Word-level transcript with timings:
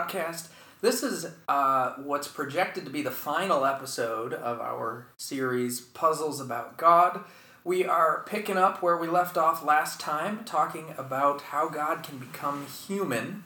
Podcast. 0.00 0.48
This 0.80 1.02
is 1.02 1.26
uh, 1.46 1.92
what's 1.96 2.26
projected 2.26 2.86
to 2.86 2.90
be 2.90 3.02
the 3.02 3.10
final 3.10 3.66
episode 3.66 4.32
of 4.32 4.58
our 4.58 5.08
series, 5.18 5.78
Puzzles 5.80 6.40
About 6.40 6.78
God. 6.78 7.20
We 7.64 7.84
are 7.84 8.24
picking 8.26 8.56
up 8.56 8.82
where 8.82 8.96
we 8.96 9.08
left 9.08 9.36
off 9.36 9.62
last 9.62 10.00
time, 10.00 10.44
talking 10.44 10.94
about 10.96 11.42
how 11.42 11.68
God 11.68 12.02
can 12.02 12.16
become 12.16 12.64
human. 12.64 13.44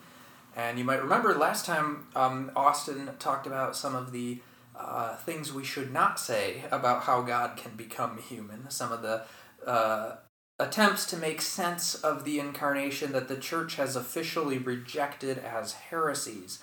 And 0.55 0.79
you 0.79 0.85
might 0.85 1.03
remember 1.03 1.35
last 1.35 1.67
time 1.67 2.07
um, 2.15 2.53
Austin 2.55 3.11
talked 3.19 3.49
about 3.49 3.75
some 3.75 3.97
of 3.97 4.13
the 4.13 4.39
uh, 4.77 5.17
things 5.17 5.53
we 5.53 5.65
should 5.65 5.93
not 5.93 6.21
say 6.21 6.63
about 6.71 7.03
how 7.03 7.23
God 7.23 7.57
can 7.57 7.75
become 7.75 8.19
human, 8.19 8.71
some 8.71 8.93
of 8.93 9.03
the 9.03 9.23
uh, 9.67 10.17
attempts 10.59 11.05
to 11.07 11.17
make 11.17 11.41
sense 11.41 11.95
of 11.95 12.25
the 12.25 12.39
incarnation 12.39 13.13
that 13.13 13.29
the 13.29 13.37
church 13.37 13.77
has 13.77 13.97
officially 13.97 14.59
rejected 14.59 15.39
as 15.39 15.73
heresies. 15.73 16.61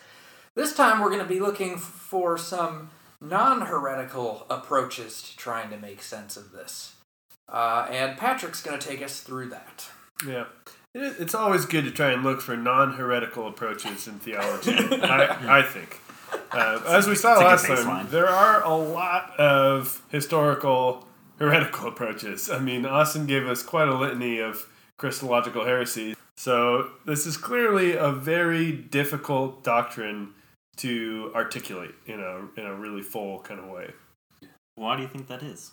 This 0.55 0.75
time 0.75 0.99
we're 0.99 1.09
going 1.09 1.21
to 1.21 1.25
be 1.25 1.39
looking 1.39 1.77
for 1.77 2.37
some 2.37 2.89
non 3.19 3.61
heretical 3.61 4.45
approaches 4.49 5.21
to 5.23 5.37
trying 5.37 5.69
to 5.69 5.77
make 5.77 6.01
sense 6.01 6.35
of 6.37 6.51
this. 6.51 6.95
Uh, 7.47 7.87
and 7.89 8.17
Patrick's 8.17 8.63
going 8.63 8.79
to 8.79 8.87
take 8.87 9.01
us 9.01 9.21
through 9.21 9.49
that. 9.49 9.89
Yeah. 10.25 10.45
It's 10.93 11.33
always 11.33 11.65
good 11.65 11.85
to 11.85 11.91
try 11.91 12.11
and 12.11 12.23
look 12.23 12.41
for 12.41 12.57
non 12.57 12.93
heretical 12.93 13.47
approaches 13.47 14.07
in 14.07 14.19
theology, 14.19 14.73
I, 14.73 15.59
I 15.59 15.61
think. 15.63 15.99
Uh, 16.51 16.81
as 16.87 17.07
we 17.07 17.15
saw 17.15 17.37
last 17.37 17.65
time, 17.65 18.07
there 18.09 18.27
are 18.27 18.61
a 18.63 18.75
lot 18.75 19.37
of 19.39 20.01
historical 20.09 21.07
heretical 21.41 21.87
approaches. 21.87 22.49
I 22.51 22.59
mean, 22.59 22.85
Austin 22.85 23.25
gave 23.25 23.47
us 23.47 23.63
quite 23.63 23.87
a 23.87 23.95
litany 23.95 24.39
of 24.39 24.67
Christological 24.97 25.65
heresies. 25.65 26.15
So 26.37 26.91
this 27.05 27.25
is 27.25 27.35
clearly 27.35 27.95
a 27.95 28.11
very 28.11 28.71
difficult 28.71 29.63
doctrine 29.63 30.33
to 30.77 31.31
articulate 31.35 31.95
in 32.05 32.19
a 32.19 32.59
in 32.59 32.65
a 32.65 32.75
really 32.75 33.01
full 33.01 33.39
kind 33.39 33.59
of 33.59 33.67
way. 33.69 33.91
Why 34.75 34.95
do 34.95 35.01
you 35.01 35.07
think 35.07 35.27
that 35.27 35.41
is? 35.43 35.71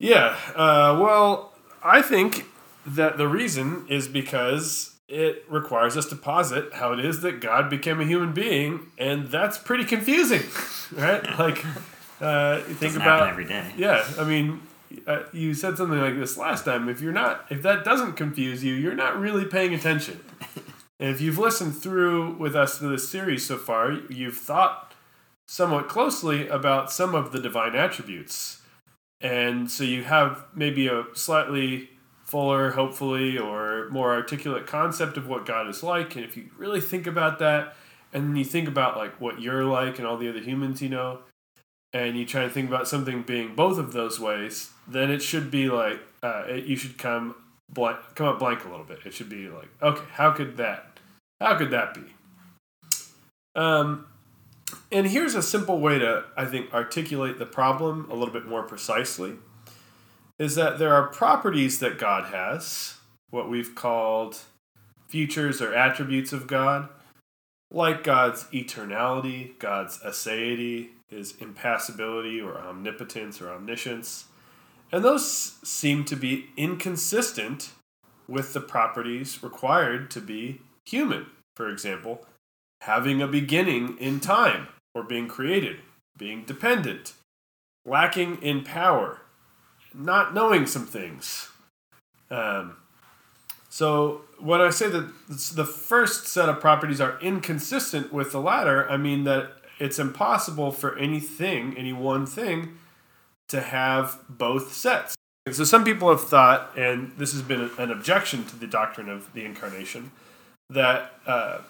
Yeah, 0.00 0.36
uh, 0.56 0.98
well, 1.00 1.52
I 1.82 2.02
think 2.02 2.46
that 2.84 3.18
the 3.18 3.28
reason 3.28 3.86
is 3.88 4.08
because 4.08 4.96
it 5.08 5.44
requires 5.48 5.96
us 5.96 6.06
to 6.06 6.16
posit 6.16 6.72
how 6.74 6.92
it 6.92 7.04
is 7.04 7.20
that 7.20 7.40
God 7.40 7.70
became 7.70 8.00
a 8.00 8.04
human 8.04 8.32
being, 8.32 8.90
and 8.98 9.28
that's 9.28 9.58
pretty 9.58 9.84
confusing, 9.84 10.42
right? 10.92 11.22
like, 11.38 11.64
uh, 12.22 12.60
think 12.60 12.96
about 12.96 13.28
every 13.28 13.44
day. 13.44 13.72
Yeah, 13.76 14.04
I 14.18 14.24
mean, 14.24 14.62
uh, 15.06 15.24
you 15.32 15.54
said 15.54 15.76
something 15.76 15.98
like 15.98 16.16
this 16.16 16.36
last 16.36 16.64
time. 16.64 16.88
If 16.88 17.00
you're 17.00 17.12
not, 17.12 17.46
if 17.50 17.62
that 17.62 17.84
doesn't 17.84 18.12
confuse 18.14 18.62
you, 18.62 18.74
you're 18.74 18.94
not 18.94 19.18
really 19.18 19.44
paying 19.44 19.74
attention. 19.74 20.20
and 21.00 21.10
if 21.10 21.20
you've 21.20 21.38
listened 21.38 21.76
through 21.76 22.36
with 22.36 22.54
us 22.54 22.78
to 22.78 22.86
this 22.86 23.08
series 23.08 23.44
so 23.44 23.58
far, 23.58 23.92
you've 24.08 24.36
thought 24.36 24.94
somewhat 25.46 25.88
closely 25.88 26.48
about 26.48 26.92
some 26.92 27.14
of 27.14 27.32
the 27.32 27.40
divine 27.40 27.74
attributes, 27.74 28.62
and 29.20 29.70
so 29.70 29.84
you 29.84 30.04
have 30.04 30.44
maybe 30.54 30.86
a 30.86 31.04
slightly 31.14 31.90
fuller, 32.24 32.70
hopefully, 32.70 33.36
or 33.36 33.88
more 33.90 34.14
articulate 34.14 34.66
concept 34.66 35.16
of 35.16 35.26
what 35.26 35.44
God 35.44 35.68
is 35.68 35.82
like. 35.82 36.16
And 36.16 36.24
if 36.24 36.36
you 36.36 36.48
really 36.56 36.80
think 36.80 37.06
about 37.06 37.38
that, 37.40 37.76
and 38.12 38.28
then 38.28 38.36
you 38.36 38.44
think 38.44 38.68
about 38.68 38.96
like 38.96 39.20
what 39.20 39.40
you're 39.40 39.64
like 39.64 39.98
and 39.98 40.06
all 40.06 40.16
the 40.16 40.28
other 40.28 40.40
humans 40.40 40.80
you 40.80 40.88
know, 40.88 41.20
and 41.92 42.16
you 42.16 42.24
try 42.24 42.42
to 42.42 42.50
think 42.50 42.68
about 42.68 42.88
something 42.88 43.22
being 43.22 43.54
both 43.54 43.78
of 43.78 43.92
those 43.92 44.18
ways, 44.18 44.70
then 44.88 45.10
it 45.10 45.22
should 45.22 45.50
be 45.50 45.68
like 45.68 46.00
uh, 46.22 46.44
it, 46.46 46.64
you 46.64 46.76
should 46.76 46.98
come 46.98 47.34
blank, 47.68 47.98
come 48.14 48.26
up 48.26 48.38
blank 48.38 48.64
a 48.64 48.68
little 48.68 48.84
bit. 48.84 49.00
It 49.04 49.14
should 49.14 49.28
be 49.28 49.48
like, 49.48 49.68
okay, 49.82 50.04
how 50.12 50.30
could 50.30 50.56
that, 50.56 50.98
how 51.40 51.56
could 51.56 51.70
that 51.70 51.94
be? 51.94 52.02
Um, 53.54 54.06
and 54.90 55.06
here's 55.06 55.34
a 55.34 55.42
simple 55.42 55.78
way 55.80 55.98
to 55.98 56.24
I 56.36 56.46
think 56.46 56.72
articulate 56.72 57.38
the 57.38 57.46
problem 57.46 58.08
a 58.10 58.14
little 58.14 58.32
bit 58.32 58.46
more 58.46 58.62
precisely 58.62 59.34
is 60.38 60.54
that 60.54 60.78
there 60.78 60.94
are 60.94 61.08
properties 61.08 61.78
that 61.80 61.98
God 61.98 62.32
has, 62.32 62.94
what 63.30 63.48
we've 63.48 63.74
called 63.74 64.38
features 65.06 65.60
or 65.60 65.74
attributes 65.74 66.32
of 66.32 66.46
God, 66.46 66.88
like 67.72 68.04
God's 68.04 68.44
eternality, 68.52 69.58
God's 69.58 69.98
aseity, 69.98 70.90
his 71.08 71.34
impassibility 71.40 72.40
or 72.40 72.58
omnipotence 72.58 73.40
or 73.40 73.50
omniscience. 73.50 74.26
And 74.92 75.02
those 75.02 75.54
seem 75.64 76.04
to 76.04 76.16
be 76.16 76.50
inconsistent 76.56 77.70
with 78.28 78.52
the 78.52 78.60
properties 78.60 79.42
required 79.42 80.10
to 80.12 80.20
be 80.20 80.60
human. 80.84 81.26
For 81.56 81.68
example, 81.68 82.26
having 82.82 83.22
a 83.22 83.26
beginning 83.26 83.96
in 83.98 84.20
time 84.20 84.68
or 84.94 85.02
being 85.02 85.28
created, 85.28 85.78
being 86.18 86.44
dependent, 86.44 87.14
lacking 87.86 88.42
in 88.42 88.64
power, 88.64 89.22
not 89.94 90.34
knowing 90.34 90.66
some 90.66 90.86
things. 90.86 91.48
Um, 92.30 92.76
so 93.72 94.20
when 94.38 94.60
I 94.60 94.68
say 94.68 94.90
that 94.90 95.10
the 95.54 95.64
first 95.64 96.26
set 96.26 96.50
of 96.50 96.60
properties 96.60 97.00
are 97.00 97.18
inconsistent 97.22 98.12
with 98.12 98.30
the 98.30 98.38
latter, 98.38 98.86
I 98.90 98.98
mean 98.98 99.24
that 99.24 99.52
it's 99.78 99.98
impossible 99.98 100.72
for 100.72 100.98
anything, 100.98 101.74
any 101.78 101.94
one 101.94 102.26
thing, 102.26 102.76
to 103.48 103.62
have 103.62 104.18
both 104.28 104.74
sets. 104.74 105.14
And 105.46 105.56
so 105.56 105.64
some 105.64 105.84
people 105.84 106.10
have 106.10 106.20
thought, 106.20 106.76
and 106.76 107.12
this 107.16 107.32
has 107.32 107.40
been 107.40 107.70
an 107.78 107.90
objection 107.90 108.44
to 108.44 108.56
the 108.56 108.66
doctrine 108.66 109.08
of 109.08 109.32
the 109.32 109.42
incarnation, 109.42 110.12
that 110.68 111.14
uh, 111.26 111.60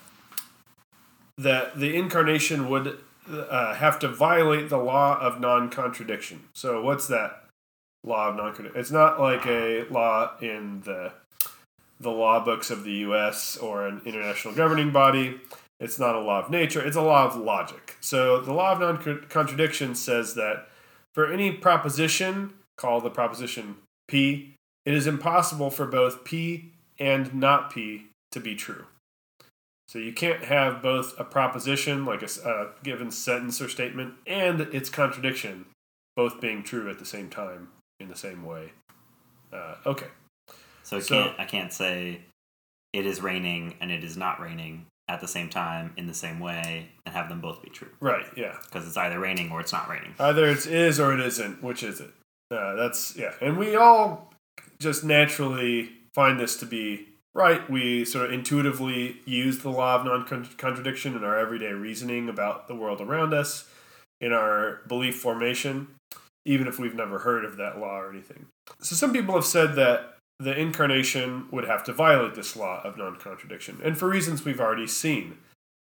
that 1.38 1.78
the 1.78 1.94
incarnation 1.94 2.68
would 2.68 2.98
uh, 3.30 3.74
have 3.74 4.00
to 4.00 4.08
violate 4.08 4.70
the 4.70 4.76
law 4.76 5.20
of 5.20 5.40
non-contradiction. 5.40 6.48
So 6.52 6.82
what's 6.82 7.06
that? 7.06 7.42
law 8.04 8.28
of 8.28 8.36
non 8.36 8.46
contradiction? 8.54 8.80
It's 8.80 8.90
not 8.90 9.20
like 9.20 9.46
a 9.46 9.84
law 9.84 10.32
in 10.40 10.80
the 10.80 11.12
the 12.02 12.10
law 12.10 12.44
books 12.44 12.70
of 12.70 12.84
the 12.84 12.92
U.S. 12.92 13.56
or 13.56 13.86
an 13.86 14.02
international 14.04 14.54
governing 14.54 14.90
body. 14.90 15.40
It's 15.80 15.98
not 15.98 16.14
a 16.14 16.20
law 16.20 16.44
of 16.44 16.50
nature. 16.50 16.84
It's 16.84 16.96
a 16.96 17.02
law 17.02 17.26
of 17.26 17.36
logic. 17.36 17.96
So 18.00 18.40
the 18.40 18.52
law 18.52 18.72
of 18.72 18.80
non 18.80 19.26
contradiction 19.28 19.94
says 19.94 20.34
that 20.34 20.68
for 21.14 21.30
any 21.30 21.52
proposition 21.52 22.54
called 22.76 23.04
the 23.04 23.10
proposition 23.10 23.76
P, 24.08 24.54
it 24.84 24.94
is 24.94 25.06
impossible 25.06 25.70
for 25.70 25.86
both 25.86 26.24
P 26.24 26.72
and 26.98 27.34
not 27.34 27.72
P 27.72 28.06
to 28.30 28.40
be 28.40 28.54
true. 28.54 28.86
So 29.88 29.98
you 29.98 30.12
can't 30.12 30.44
have 30.44 30.82
both 30.82 31.18
a 31.18 31.24
proposition, 31.24 32.06
like 32.06 32.22
a, 32.22 32.48
a 32.48 32.82
given 32.82 33.10
sentence 33.10 33.60
or 33.60 33.68
statement, 33.68 34.14
and 34.26 34.60
its 34.60 34.88
contradiction 34.88 35.66
both 36.16 36.40
being 36.40 36.62
true 36.62 36.88
at 36.90 36.98
the 36.98 37.04
same 37.04 37.28
time 37.28 37.68
in 38.00 38.08
the 38.08 38.16
same 38.16 38.44
way. 38.44 38.72
Uh, 39.52 39.74
okay. 39.84 40.06
So, 40.92 41.00
so 41.00 41.14
can't, 41.14 41.40
I 41.40 41.44
can't 41.46 41.72
say 41.72 42.20
it 42.92 43.06
is 43.06 43.22
raining 43.22 43.76
and 43.80 43.90
it 43.90 44.04
is 44.04 44.16
not 44.16 44.40
raining 44.40 44.86
at 45.08 45.22
the 45.22 45.28
same 45.28 45.48
time 45.48 45.94
in 45.96 46.06
the 46.06 46.12
same 46.12 46.38
way 46.38 46.90
and 47.06 47.14
have 47.14 47.30
them 47.30 47.40
both 47.40 47.62
be 47.62 47.70
true. 47.70 47.88
Right. 48.00 48.26
Yeah. 48.36 48.56
Because 48.64 48.86
it's 48.86 48.96
either 48.98 49.18
raining 49.18 49.50
or 49.50 49.60
it's 49.60 49.72
not 49.72 49.88
raining. 49.88 50.14
Either 50.18 50.44
it 50.44 50.66
is 50.66 51.00
or 51.00 51.14
it 51.14 51.20
isn't. 51.20 51.62
Which 51.62 51.82
is 51.82 52.00
it? 52.00 52.10
Uh, 52.50 52.74
that's 52.74 53.16
yeah. 53.16 53.32
And 53.40 53.56
we 53.56 53.74
all 53.74 54.34
just 54.78 55.02
naturally 55.02 55.92
find 56.14 56.38
this 56.38 56.58
to 56.58 56.66
be 56.66 57.08
right. 57.34 57.68
We 57.70 58.04
sort 58.04 58.26
of 58.26 58.32
intuitively 58.32 59.22
use 59.24 59.60
the 59.60 59.70
law 59.70 59.96
of 59.96 60.04
non-contradiction 60.04 61.16
in 61.16 61.24
our 61.24 61.38
everyday 61.38 61.72
reasoning 61.72 62.28
about 62.28 62.68
the 62.68 62.74
world 62.74 63.00
around 63.00 63.32
us, 63.32 63.66
in 64.20 64.34
our 64.34 64.82
belief 64.86 65.18
formation 65.18 65.88
even 66.44 66.66
if 66.66 66.78
we've 66.78 66.94
never 66.94 67.20
heard 67.20 67.44
of 67.44 67.56
that 67.56 67.78
law 67.78 67.98
or 67.98 68.10
anything. 68.10 68.46
So 68.80 68.96
some 68.96 69.12
people 69.12 69.34
have 69.34 69.44
said 69.44 69.76
that 69.76 70.18
the 70.42 70.58
incarnation 70.58 71.46
would 71.50 71.64
have 71.64 71.84
to 71.84 71.92
violate 71.92 72.34
this 72.34 72.56
law 72.56 72.80
of 72.84 72.96
non 72.96 73.16
contradiction, 73.16 73.80
and 73.82 73.96
for 73.96 74.08
reasons 74.08 74.44
we've 74.44 74.60
already 74.60 74.86
seen. 74.86 75.38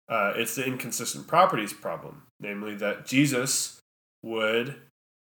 Uh, 0.09 0.31
it's 0.37 0.55
the 0.55 0.65
inconsistent 0.65 1.27
properties 1.27 1.73
problem, 1.73 2.23
namely 2.39 2.73
that 2.73 3.05
Jesus 3.05 3.81
would 4.23 4.75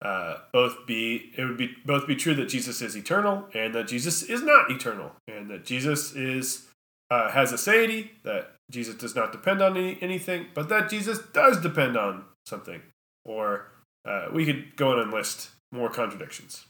uh, 0.02 0.38
both 0.52 0.84
be 0.84 1.32
it 1.38 1.44
would 1.44 1.56
be 1.56 1.76
both 1.84 2.06
be 2.08 2.16
true 2.16 2.34
that 2.34 2.48
Jesus 2.48 2.82
is 2.82 2.96
eternal 2.96 3.48
and 3.54 3.72
that 3.74 3.86
Jesus 3.86 4.22
is 4.24 4.42
not 4.42 4.70
eternal, 4.70 5.12
and 5.28 5.48
that 5.48 5.64
Jesus 5.64 6.14
is 6.14 6.66
uh, 7.10 7.30
has 7.30 7.52
aseity 7.52 8.10
that 8.24 8.54
Jesus 8.70 8.96
does 8.96 9.14
not 9.14 9.30
depend 9.30 9.62
on 9.62 9.76
any, 9.76 9.98
anything, 10.00 10.46
but 10.54 10.68
that 10.68 10.90
Jesus 10.90 11.18
does 11.32 11.60
depend 11.60 11.96
on 11.96 12.24
something, 12.46 12.82
or 13.24 13.68
uh, 14.04 14.26
we 14.32 14.44
could 14.44 14.76
go 14.76 14.92
on 14.92 14.98
and 14.98 15.12
list 15.12 15.50
more 15.70 15.90
contradictions. 15.90 16.66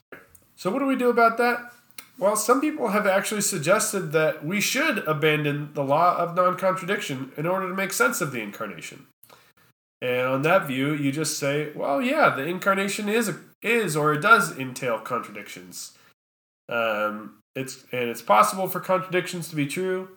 So, 0.56 0.70
what 0.70 0.80
do 0.80 0.86
we 0.86 0.96
do 0.96 1.08
about 1.08 1.38
that? 1.38 1.72
Well, 2.18 2.36
some 2.36 2.60
people 2.60 2.88
have 2.88 3.06
actually 3.06 3.40
suggested 3.40 4.12
that 4.12 4.44
we 4.44 4.60
should 4.60 4.98
abandon 4.98 5.70
the 5.74 5.82
law 5.82 6.16
of 6.16 6.36
non 6.36 6.56
contradiction 6.56 7.32
in 7.36 7.46
order 7.46 7.68
to 7.68 7.74
make 7.74 7.92
sense 7.92 8.20
of 8.20 8.32
the 8.32 8.40
incarnation. 8.40 9.06
And 10.00 10.26
on 10.26 10.42
that 10.42 10.66
view, 10.66 10.92
you 10.92 11.10
just 11.10 11.38
say, 11.38 11.72
well, 11.74 12.00
yeah, 12.00 12.30
the 12.30 12.44
incarnation 12.44 13.08
is 13.08 13.32
is 13.62 13.96
or 13.96 14.12
it 14.12 14.20
does 14.20 14.56
entail 14.56 14.98
contradictions. 14.98 15.92
Um, 16.68 17.38
it's 17.54 17.84
and 17.90 18.08
it's 18.08 18.22
possible 18.22 18.68
for 18.68 18.80
contradictions 18.80 19.48
to 19.48 19.56
be 19.56 19.66
true. 19.66 20.10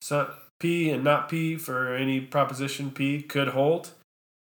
So 0.00 0.32
P 0.60 0.90
and 0.90 1.02
not 1.02 1.28
P 1.28 1.56
for 1.56 1.94
any 1.94 2.20
proposition 2.20 2.90
P 2.90 3.20
could 3.20 3.48
hold. 3.48 3.90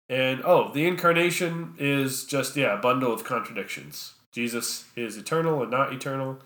And 0.08 0.42
oh, 0.44 0.72
the 0.72 0.86
incarnation 0.86 1.74
is 1.78 2.26
just, 2.26 2.56
yeah, 2.56 2.78
a 2.78 2.82
bundle 2.82 3.12
of 3.12 3.24
contradictions. 3.24 4.14
Jesus 4.32 4.86
is 4.96 5.18
eternal 5.18 5.62
and 5.62 5.72
not 5.72 5.92
eternal. 5.92 6.40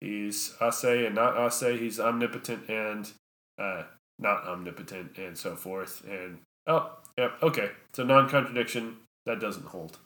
He's 0.00 0.54
ase 0.60 0.84
and 0.84 1.14
not 1.14 1.36
ase. 1.36 1.78
He's 1.78 1.98
omnipotent 1.98 2.68
and 2.68 3.10
uh, 3.58 3.84
not 4.18 4.46
omnipotent 4.46 5.18
and 5.18 5.36
so 5.36 5.56
forth. 5.56 6.04
And 6.08 6.38
oh, 6.66 6.92
yeah, 7.16 7.30
okay. 7.42 7.70
So 7.92 8.04
non 8.04 8.28
contradiction, 8.28 8.98
that 9.26 9.40
doesn't 9.40 9.66
hold. 9.66 9.98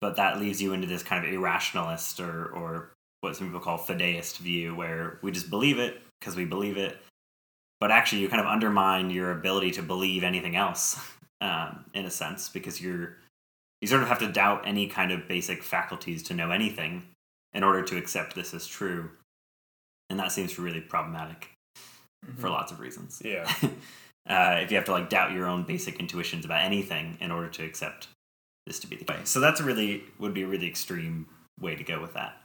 But 0.00 0.16
that 0.16 0.38
leaves 0.38 0.62
you 0.62 0.72
into 0.72 0.86
this 0.86 1.02
kind 1.02 1.24
of 1.24 1.32
irrationalist 1.32 2.20
or, 2.20 2.46
or 2.46 2.92
what 3.20 3.34
some 3.34 3.48
people 3.48 3.60
call 3.60 3.78
fideist 3.78 4.38
view, 4.38 4.74
where 4.74 5.18
we 5.22 5.32
just 5.32 5.50
believe 5.50 5.78
it 5.78 6.02
because 6.20 6.36
we 6.36 6.44
believe 6.44 6.76
it. 6.76 6.98
But 7.80 7.90
actually, 7.90 8.22
you 8.22 8.28
kind 8.28 8.40
of 8.40 8.46
undermine 8.46 9.10
your 9.10 9.32
ability 9.32 9.72
to 9.72 9.82
believe 9.82 10.22
anything 10.22 10.54
else, 10.54 11.00
um, 11.40 11.84
in 11.94 12.04
a 12.04 12.10
sense, 12.10 12.48
because 12.48 12.80
you're 12.80 13.16
you 13.80 13.88
sort 13.88 14.02
of 14.02 14.08
have 14.08 14.20
to 14.20 14.32
doubt 14.32 14.62
any 14.66 14.86
kind 14.86 15.12
of 15.12 15.28
basic 15.28 15.62
faculties 15.62 16.22
to 16.24 16.34
know 16.34 16.50
anything 16.50 17.02
in 17.56 17.64
order 17.64 17.82
to 17.82 17.96
accept 17.96 18.34
this 18.34 18.52
as 18.52 18.66
true, 18.66 19.10
and 20.10 20.20
that 20.20 20.30
seems 20.30 20.58
really 20.58 20.80
problematic 20.80 21.48
mm-hmm. 22.24 22.38
for 22.38 22.50
lots 22.50 22.70
of 22.70 22.78
reasons. 22.78 23.20
Yeah. 23.24 23.50
uh, 24.28 24.60
if 24.60 24.70
you 24.70 24.76
have 24.76 24.84
to 24.84 24.92
like 24.92 25.08
doubt 25.08 25.32
your 25.32 25.46
own 25.46 25.64
basic 25.64 25.98
intuitions 25.98 26.44
about 26.44 26.62
anything 26.62 27.16
in 27.18 27.32
order 27.32 27.48
to 27.48 27.64
accept 27.64 28.08
this 28.66 28.78
to 28.80 28.86
be 28.86 28.96
the 28.96 29.06
case, 29.06 29.30
so 29.30 29.40
that's 29.40 29.58
a 29.58 29.64
really 29.64 30.04
would 30.18 30.34
be 30.34 30.42
a 30.42 30.46
really 30.46 30.68
extreme 30.68 31.26
way 31.58 31.74
to 31.74 31.82
go 31.82 32.00
with 32.00 32.12
that. 32.12 32.36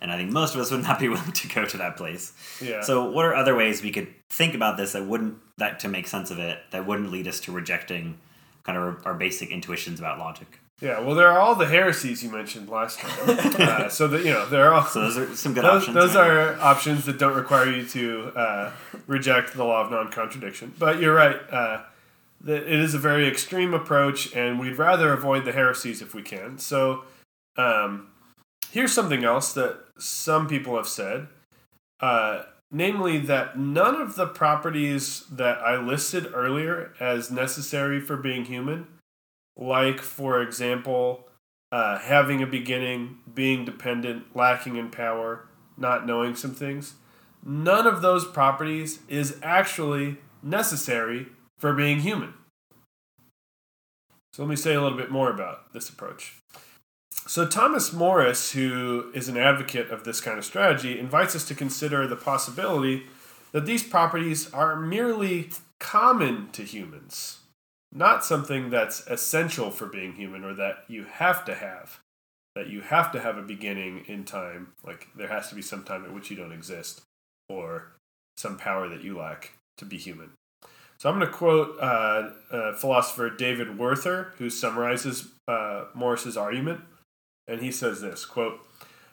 And 0.00 0.10
I 0.10 0.16
think 0.16 0.30
most 0.32 0.54
of 0.54 0.60
us 0.60 0.70
would 0.70 0.82
not 0.82 0.98
be 0.98 1.08
willing 1.10 1.32
to 1.32 1.48
go 1.48 1.66
to 1.66 1.76
that 1.76 1.98
place. 1.98 2.32
Yeah. 2.60 2.80
So, 2.80 3.10
what 3.10 3.26
are 3.26 3.34
other 3.34 3.54
ways 3.54 3.82
we 3.82 3.92
could 3.92 4.08
think 4.30 4.54
about 4.54 4.78
this 4.78 4.92
that 4.92 5.04
wouldn't 5.04 5.36
that 5.58 5.80
to 5.80 5.88
make 5.88 6.06
sense 6.06 6.30
of 6.30 6.38
it 6.38 6.60
that 6.70 6.86
wouldn't 6.86 7.12
lead 7.12 7.28
us 7.28 7.40
to 7.40 7.52
rejecting 7.52 8.18
kind 8.62 8.78
of 8.78 8.84
our, 8.84 9.02
our 9.04 9.14
basic 9.14 9.50
intuitions 9.50 9.98
about 9.98 10.18
logic? 10.18 10.60
Yeah, 10.80 11.00
well, 11.00 11.14
there 11.14 11.28
are 11.28 11.38
all 11.38 11.54
the 11.54 11.66
heresies 11.66 12.22
you 12.22 12.30
mentioned 12.30 12.68
last 12.68 12.98
time. 12.98 13.38
uh, 13.58 13.88
so 13.88 14.06
that 14.08 14.24
you 14.24 14.30
know, 14.30 14.46
there 14.46 14.68
are 14.68 14.74
all. 14.74 14.84
So 14.84 15.00
those 15.00 15.16
are 15.16 15.34
some 15.34 15.54
good 15.54 15.64
those, 15.64 15.88
options. 15.88 15.94
Those 15.94 16.16
are 16.16 16.60
options 16.60 17.06
that 17.06 17.18
don't 17.18 17.34
require 17.34 17.70
you 17.70 17.86
to 17.86 18.32
uh, 18.36 18.72
reject 19.06 19.54
the 19.54 19.64
law 19.64 19.82
of 19.82 19.90
non-contradiction. 19.90 20.74
But 20.78 21.00
you're 21.00 21.14
right. 21.14 21.36
Uh, 21.50 21.82
that 22.42 22.64
it 22.64 22.78
is 22.78 22.92
a 22.92 22.98
very 22.98 23.26
extreme 23.26 23.72
approach, 23.72 24.34
and 24.36 24.60
we'd 24.60 24.76
rather 24.76 25.14
avoid 25.14 25.46
the 25.46 25.52
heresies 25.52 26.02
if 26.02 26.14
we 26.14 26.20
can. 26.20 26.58
So, 26.58 27.04
um, 27.56 28.08
here's 28.70 28.92
something 28.92 29.24
else 29.24 29.54
that 29.54 29.78
some 29.98 30.46
people 30.46 30.76
have 30.76 30.86
said, 30.86 31.28
uh, 32.00 32.42
namely 32.70 33.18
that 33.20 33.58
none 33.58 33.94
of 33.94 34.16
the 34.16 34.26
properties 34.26 35.24
that 35.30 35.56
I 35.60 35.78
listed 35.78 36.30
earlier 36.34 36.92
as 37.00 37.30
necessary 37.30 37.98
for 37.98 38.18
being 38.18 38.44
human 38.44 38.88
like, 39.56 40.00
for 40.00 40.42
example, 40.42 41.28
uh, 41.72 41.98
having 41.98 42.42
a 42.42 42.46
beginning, 42.46 43.18
being 43.32 43.64
dependent, 43.64 44.36
lacking 44.36 44.76
in 44.76 44.90
power, 44.90 45.48
not 45.76 46.06
knowing 46.06 46.34
some 46.34 46.54
things. 46.54 46.94
None 47.44 47.86
of 47.86 48.02
those 48.02 48.24
properties 48.24 49.00
is 49.08 49.38
actually 49.42 50.18
necessary 50.42 51.28
for 51.58 51.72
being 51.72 52.00
human. 52.00 52.34
So 54.32 54.42
let 54.42 54.50
me 54.50 54.56
say 54.56 54.74
a 54.74 54.82
little 54.82 54.98
bit 54.98 55.10
more 55.10 55.30
about 55.30 55.72
this 55.72 55.88
approach. 55.88 56.34
So, 57.26 57.46
Thomas 57.46 57.92
Morris, 57.92 58.52
who 58.52 59.10
is 59.12 59.28
an 59.28 59.36
advocate 59.36 59.90
of 59.90 60.04
this 60.04 60.20
kind 60.20 60.38
of 60.38 60.44
strategy, 60.44 60.98
invites 60.98 61.34
us 61.34 61.44
to 61.48 61.54
consider 61.54 62.06
the 62.06 62.14
possibility 62.14 63.06
that 63.50 63.66
these 63.66 63.82
properties 63.82 64.52
are 64.52 64.76
merely 64.76 65.50
common 65.80 66.50
to 66.52 66.62
humans 66.62 67.38
not 67.96 68.24
something 68.24 68.70
that's 68.70 69.06
essential 69.06 69.70
for 69.70 69.86
being 69.86 70.12
human 70.12 70.44
or 70.44 70.54
that 70.54 70.84
you 70.86 71.04
have 71.04 71.44
to 71.46 71.54
have. 71.54 72.00
That 72.54 72.68
you 72.68 72.80
have 72.80 73.12
to 73.12 73.20
have 73.20 73.36
a 73.36 73.42
beginning 73.42 74.04
in 74.06 74.24
time, 74.24 74.72
like 74.82 75.08
there 75.14 75.28
has 75.28 75.50
to 75.50 75.54
be 75.54 75.60
some 75.60 75.82
time 75.82 76.04
at 76.04 76.14
which 76.14 76.30
you 76.30 76.36
don't 76.36 76.52
exist, 76.52 77.02
or 77.50 77.92
some 78.38 78.56
power 78.56 78.88
that 78.88 79.02
you 79.02 79.18
lack 79.18 79.52
to 79.76 79.84
be 79.84 79.98
human. 79.98 80.30
So 80.98 81.10
I'm 81.10 81.18
going 81.18 81.30
to 81.30 81.36
quote 81.36 81.76
uh, 81.78 82.30
uh, 82.50 82.72
philosopher 82.72 83.28
David 83.28 83.78
Werther, 83.78 84.32
who 84.38 84.48
summarizes 84.48 85.28
uh, 85.46 85.84
Morris's 85.92 86.38
argument, 86.38 86.80
and 87.46 87.60
he 87.60 87.70
says 87.70 88.00
this 88.00 88.24
quote: 88.24 88.60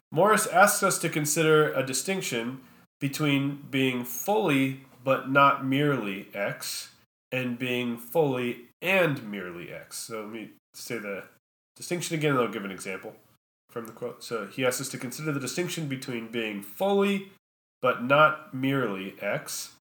Morris 0.09 0.47
asks 0.47 0.81
us 0.81 0.97
to 0.99 1.09
consider 1.09 1.73
a 1.73 1.85
distinction 1.85 2.61
between 3.01 3.65
being 3.69 4.05
fully 4.05 4.85
but 5.03 5.29
not 5.29 5.65
merely 5.65 6.29
X 6.33 6.91
and 7.33 7.59
being 7.59 7.97
fully 7.97 8.69
and 8.83 9.23
merely 9.23 9.71
X. 9.71 9.97
So 9.97 10.21
let 10.21 10.31
me 10.31 10.51
say 10.73 10.99
the 10.99 11.23
distinction 11.75 12.15
again, 12.15 12.31
and 12.31 12.39
I'll 12.39 12.47
give 12.47 12.65
an 12.65 12.71
example 12.71 13.15
from 13.69 13.87
the 13.87 13.93
quote. 13.93 14.23
So 14.23 14.45
he 14.45 14.63
asks 14.63 14.81
us 14.81 14.89
to 14.89 14.99
consider 14.99 15.31
the 15.31 15.39
distinction 15.39 15.87
between 15.87 16.27
being 16.27 16.61
fully 16.61 17.31
but 17.83 18.01
not 18.01 18.53
merely 18.53 19.13
X 19.19 19.73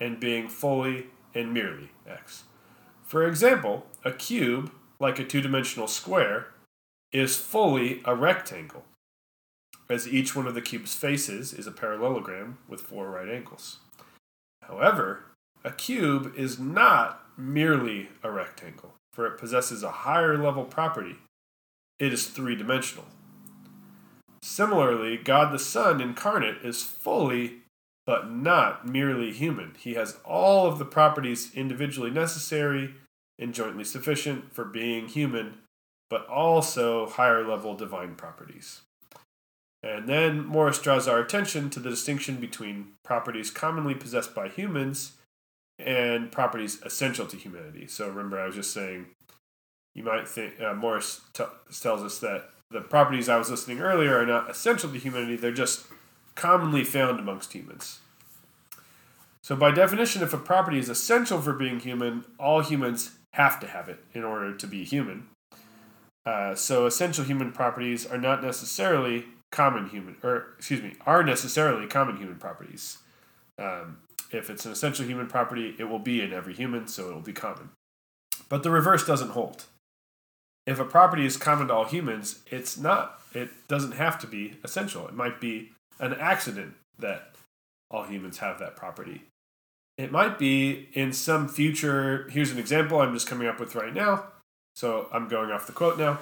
and 0.00 0.18
being 0.18 0.48
fully 0.48 1.08
and 1.34 1.52
merely 1.52 1.90
X. 2.08 2.44
For 3.04 3.28
example, 3.28 3.86
a 4.02 4.12
cube, 4.12 4.72
like 4.98 5.18
a 5.18 5.24
two 5.24 5.42
dimensional 5.42 5.86
square, 5.86 6.46
is 7.12 7.36
fully 7.36 8.00
a 8.06 8.14
rectangle, 8.14 8.84
as 9.90 10.08
each 10.08 10.34
one 10.34 10.46
of 10.46 10.54
the 10.54 10.62
cube's 10.62 10.94
faces 10.94 11.52
is 11.52 11.66
a 11.66 11.72
parallelogram 11.72 12.56
with 12.66 12.80
four 12.80 13.10
right 13.10 13.28
angles. 13.28 13.80
However, 14.62 15.24
a 15.62 15.70
cube 15.70 16.32
is 16.36 16.58
not 16.58 17.19
merely 17.40 18.10
a 18.22 18.30
rectangle, 18.30 18.94
for 19.12 19.26
it 19.26 19.38
possesses 19.38 19.82
a 19.82 19.90
higher 19.90 20.36
level 20.36 20.64
property. 20.64 21.16
It 21.98 22.12
is 22.12 22.26
three 22.26 22.56
dimensional. 22.56 23.06
Similarly, 24.42 25.16
God 25.16 25.52
the 25.52 25.58
Son 25.58 26.00
incarnate 26.00 26.64
is 26.64 26.82
fully, 26.82 27.58
but 28.06 28.30
not 28.30 28.86
merely 28.86 29.32
human. 29.32 29.74
He 29.78 29.94
has 29.94 30.18
all 30.24 30.66
of 30.66 30.78
the 30.78 30.84
properties 30.84 31.54
individually 31.54 32.10
necessary 32.10 32.94
and 33.38 33.54
jointly 33.54 33.84
sufficient 33.84 34.52
for 34.52 34.64
being 34.64 35.08
human, 35.08 35.58
but 36.08 36.26
also 36.26 37.06
higher 37.06 37.46
level 37.46 37.74
divine 37.74 38.14
properties. 38.14 38.80
And 39.82 40.08
then 40.08 40.44
Morris 40.44 40.78
draws 40.78 41.08
our 41.08 41.20
attention 41.20 41.70
to 41.70 41.80
the 41.80 41.90
distinction 41.90 42.36
between 42.36 42.92
properties 43.02 43.50
commonly 43.50 43.94
possessed 43.94 44.34
by 44.34 44.48
humans 44.48 45.12
and 45.80 46.30
properties 46.30 46.80
essential 46.82 47.26
to 47.26 47.36
humanity. 47.36 47.86
So 47.86 48.08
remember, 48.08 48.38
I 48.38 48.46
was 48.46 48.54
just 48.54 48.72
saying, 48.72 49.06
you 49.94 50.02
might 50.02 50.28
think 50.28 50.60
uh, 50.60 50.74
Morris 50.74 51.20
t- 51.32 51.44
tells 51.80 52.02
us 52.02 52.18
that 52.20 52.50
the 52.70 52.80
properties 52.80 53.28
I 53.28 53.36
was 53.36 53.50
listing 53.50 53.80
earlier 53.80 54.16
are 54.18 54.26
not 54.26 54.50
essential 54.50 54.90
to 54.90 54.98
humanity; 54.98 55.36
they're 55.36 55.52
just 55.52 55.86
commonly 56.34 56.84
found 56.84 57.18
amongst 57.18 57.52
humans. 57.52 57.98
So, 59.42 59.56
by 59.56 59.70
definition, 59.70 60.22
if 60.22 60.32
a 60.32 60.38
property 60.38 60.78
is 60.78 60.88
essential 60.88 61.40
for 61.40 61.52
being 61.52 61.80
human, 61.80 62.24
all 62.38 62.60
humans 62.60 63.12
have 63.32 63.58
to 63.60 63.66
have 63.66 63.88
it 63.88 64.04
in 64.14 64.22
order 64.22 64.54
to 64.54 64.66
be 64.66 64.84
human. 64.84 65.28
Uh, 66.24 66.54
so, 66.54 66.86
essential 66.86 67.24
human 67.24 67.50
properties 67.50 68.06
are 68.06 68.18
not 68.18 68.42
necessarily 68.42 69.24
common 69.50 69.88
human, 69.88 70.16
or 70.22 70.54
excuse 70.56 70.82
me, 70.82 70.94
are 71.06 71.24
necessarily 71.24 71.86
common 71.86 72.16
human 72.16 72.36
properties. 72.36 72.98
Um, 73.58 73.98
if 74.30 74.50
it's 74.50 74.64
an 74.64 74.72
essential 74.72 75.06
human 75.06 75.26
property, 75.26 75.74
it 75.78 75.84
will 75.84 75.98
be 75.98 76.20
in 76.20 76.32
every 76.32 76.54
human, 76.54 76.86
so 76.88 77.10
it 77.10 77.14
will 77.14 77.20
be 77.20 77.32
common. 77.32 77.70
But 78.48 78.62
the 78.62 78.70
reverse 78.70 79.06
doesn't 79.06 79.30
hold. 79.30 79.64
If 80.66 80.78
a 80.78 80.84
property 80.84 81.26
is 81.26 81.36
common 81.36 81.68
to 81.68 81.74
all 81.74 81.84
humans, 81.84 82.40
it's 82.46 82.78
not. 82.78 83.20
It 83.34 83.50
doesn't 83.68 83.92
have 83.92 84.18
to 84.20 84.26
be 84.26 84.58
essential. 84.62 85.06
It 85.08 85.14
might 85.14 85.40
be 85.40 85.70
an 85.98 86.14
accident 86.14 86.74
that 86.98 87.34
all 87.90 88.04
humans 88.04 88.38
have 88.38 88.58
that 88.58 88.76
property. 88.76 89.22
It 89.98 90.12
might 90.12 90.38
be 90.38 90.88
in 90.94 91.12
some 91.12 91.48
future. 91.48 92.28
Here's 92.30 92.50
an 92.50 92.58
example 92.58 93.00
I'm 93.00 93.12
just 93.12 93.26
coming 93.26 93.48
up 93.48 93.60
with 93.60 93.74
right 93.74 93.92
now. 93.92 94.24
So 94.74 95.08
I'm 95.12 95.28
going 95.28 95.50
off 95.50 95.66
the 95.66 95.72
quote 95.72 95.98
now. 95.98 96.18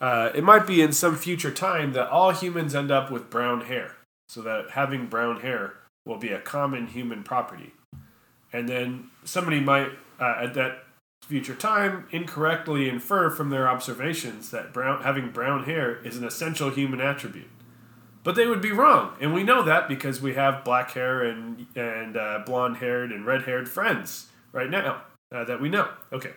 Uh, 0.00 0.30
it 0.34 0.42
might 0.42 0.66
be 0.66 0.82
in 0.82 0.92
some 0.92 1.16
future 1.16 1.50
time 1.50 1.92
that 1.92 2.08
all 2.08 2.30
humans 2.30 2.74
end 2.74 2.90
up 2.90 3.10
with 3.10 3.30
brown 3.30 3.62
hair. 3.62 3.96
So 4.28 4.40
that 4.42 4.70
having 4.70 5.06
brown 5.06 5.40
hair 5.40 5.74
will 6.04 6.18
be 6.18 6.30
a 6.30 6.40
common 6.40 6.86
human 6.88 7.22
property. 7.22 7.72
And 8.52 8.68
then 8.68 9.10
somebody 9.24 9.60
might, 9.60 9.90
uh, 10.20 10.36
at 10.42 10.54
that 10.54 10.84
future 11.26 11.54
time, 11.54 12.06
incorrectly 12.10 12.88
infer 12.88 13.30
from 13.30 13.50
their 13.50 13.68
observations 13.68 14.50
that 14.50 14.72
brown, 14.72 15.02
having 15.02 15.30
brown 15.30 15.64
hair 15.64 15.96
is 16.04 16.16
an 16.16 16.24
essential 16.24 16.70
human 16.70 17.00
attribute. 17.00 17.48
But 18.22 18.36
they 18.36 18.46
would 18.46 18.62
be 18.62 18.72
wrong, 18.72 19.16
and 19.20 19.34
we 19.34 19.42
know 19.42 19.62
that 19.62 19.86
because 19.86 20.22
we 20.22 20.32
have 20.32 20.64
black 20.64 20.92
hair 20.92 21.22
and 21.22 21.66
and 21.76 22.16
uh, 22.16 22.42
blonde 22.46 22.78
haired 22.78 23.12
and 23.12 23.26
red 23.26 23.42
haired 23.42 23.68
friends 23.68 24.28
right 24.50 24.70
now 24.70 25.02
uh, 25.30 25.44
that 25.44 25.60
we 25.60 25.68
know. 25.68 25.90
Okay. 26.10 26.32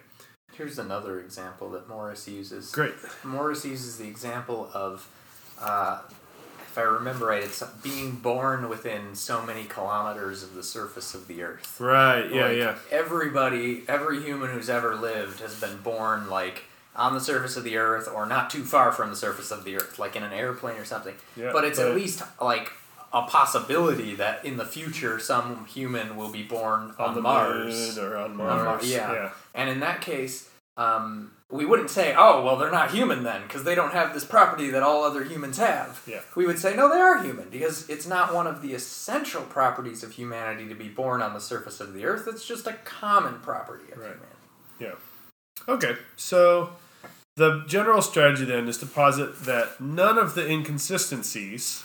Here's 0.54 0.80
another 0.80 1.22
example 1.22 1.70
that 1.70 1.88
Morris 1.88 2.28
uses. 2.28 2.72
Great. 2.72 2.96
Morris 3.24 3.64
uses 3.64 3.98
the 3.98 4.08
example 4.08 4.70
of 4.74 5.08
uh, 5.62 6.02
if 6.78 6.84
I 6.84 6.86
remember 6.86 7.28
right, 7.28 7.44
it's 7.44 7.64
being 7.82 8.12
born 8.12 8.70
within 8.70 9.16
so 9.16 9.42
many 9.42 9.64
kilometers 9.64 10.44
of 10.44 10.54
the 10.54 10.62
surface 10.64 11.16
of 11.16 11.28
the 11.28 11.42
earth. 11.42 11.80
Right. 11.80 12.30
Yeah. 12.32 12.48
Like, 12.48 12.58
yeah. 12.58 12.76
Everybody, 12.92 13.84
every 13.88 14.22
human 14.22 14.52
who's 14.52 14.70
ever 14.70 14.96
lived 14.96 15.40
has 15.40 15.60
been 15.60 15.78
born 15.78 16.30
like 16.30 16.64
on 16.96 17.14
the 17.14 17.20
surface 17.20 17.58
of 17.58 17.64
the 17.64 17.78
earth 17.78 18.08
or 18.14 18.26
not 18.26 18.50
too 18.50 18.64
far 18.64 18.92
from 18.92 19.10
the 19.10 19.16
surface 19.16 19.50
of 19.52 19.64
the 19.64 19.76
earth, 19.76 19.98
like 19.98 20.16
in 20.16 20.24
an 20.24 20.34
airplane 20.34 20.78
or 20.78 20.86
something. 20.86 21.16
Yeah, 21.36 21.52
but 21.52 21.64
it's 21.64 21.80
but- 21.80 21.90
at 21.90 21.96
least 21.96 22.22
like 22.40 22.72
a 23.14 23.24
possibility 23.24 24.14
that 24.16 24.46
in 24.46 24.58
the 24.58 24.66
future 24.66 25.18
some 25.18 25.66
human 25.66 26.16
will 26.16 26.32
be 26.32 26.44
born 26.44 26.94
on, 27.00 27.10
On 27.10 27.16
the 27.16 27.22
Mars. 27.22 27.98
or 27.98 28.18
on 28.18 28.32
On 28.32 28.38
Mars. 28.38 28.92
Yeah. 28.92 29.12
yeah. 29.14 29.30
And 29.56 29.70
in 29.70 29.80
that 29.80 30.02
case, 30.02 30.50
um, 30.78 31.32
we 31.50 31.66
wouldn't 31.66 31.90
say, 31.90 32.14
oh, 32.18 32.44
well, 32.44 32.58
they're 32.58 32.72
not 32.72 32.92
human 32.92 33.24
then, 33.24 33.42
because 33.44 33.64
they 33.64 33.74
don't 33.76 33.94
have 33.94 34.14
this 34.14 34.24
property 34.26 34.70
that 34.70 34.84
all 34.84 35.04
other 35.04 35.24
humans 35.24 35.58
have. 35.58 36.04
Yeah. 36.06 36.20
We 36.36 36.46
would 36.46 36.60
say, 36.60 36.76
no, 36.76 36.90
they 36.90 37.00
are 37.00 37.24
human, 37.24 37.50
because 37.50 37.90
it's 37.90 38.06
not 38.06 38.34
one 38.34 38.48
of 38.48 38.62
the 38.62 38.74
essential 38.74 39.42
properties 39.44 40.04
of 40.04 40.12
humanity 40.14 40.68
to 40.70 40.76
be 40.76 40.88
born 40.90 41.22
on 41.22 41.34
the 41.34 41.40
surface 41.40 41.80
of 41.80 41.94
the 41.94 42.06
earth. 42.06 42.28
It's 42.28 42.46
just 42.46 42.68
a 42.68 42.74
common 42.74 43.40
property 43.40 43.92
of 43.92 43.98
Right. 43.98 44.12
humanity. 44.12 44.36
Yeah. 44.80 44.94
Okay, 45.68 45.98
so 46.16 46.72
the 47.38 47.64
general 47.68 48.02
strategy 48.02 48.46
then 48.46 48.68
is 48.68 48.78
to 48.80 48.86
posit 48.86 49.42
that 49.46 49.82
none 49.82 50.18
of 50.18 50.36
the 50.36 50.48
inconsistencies 50.48 51.84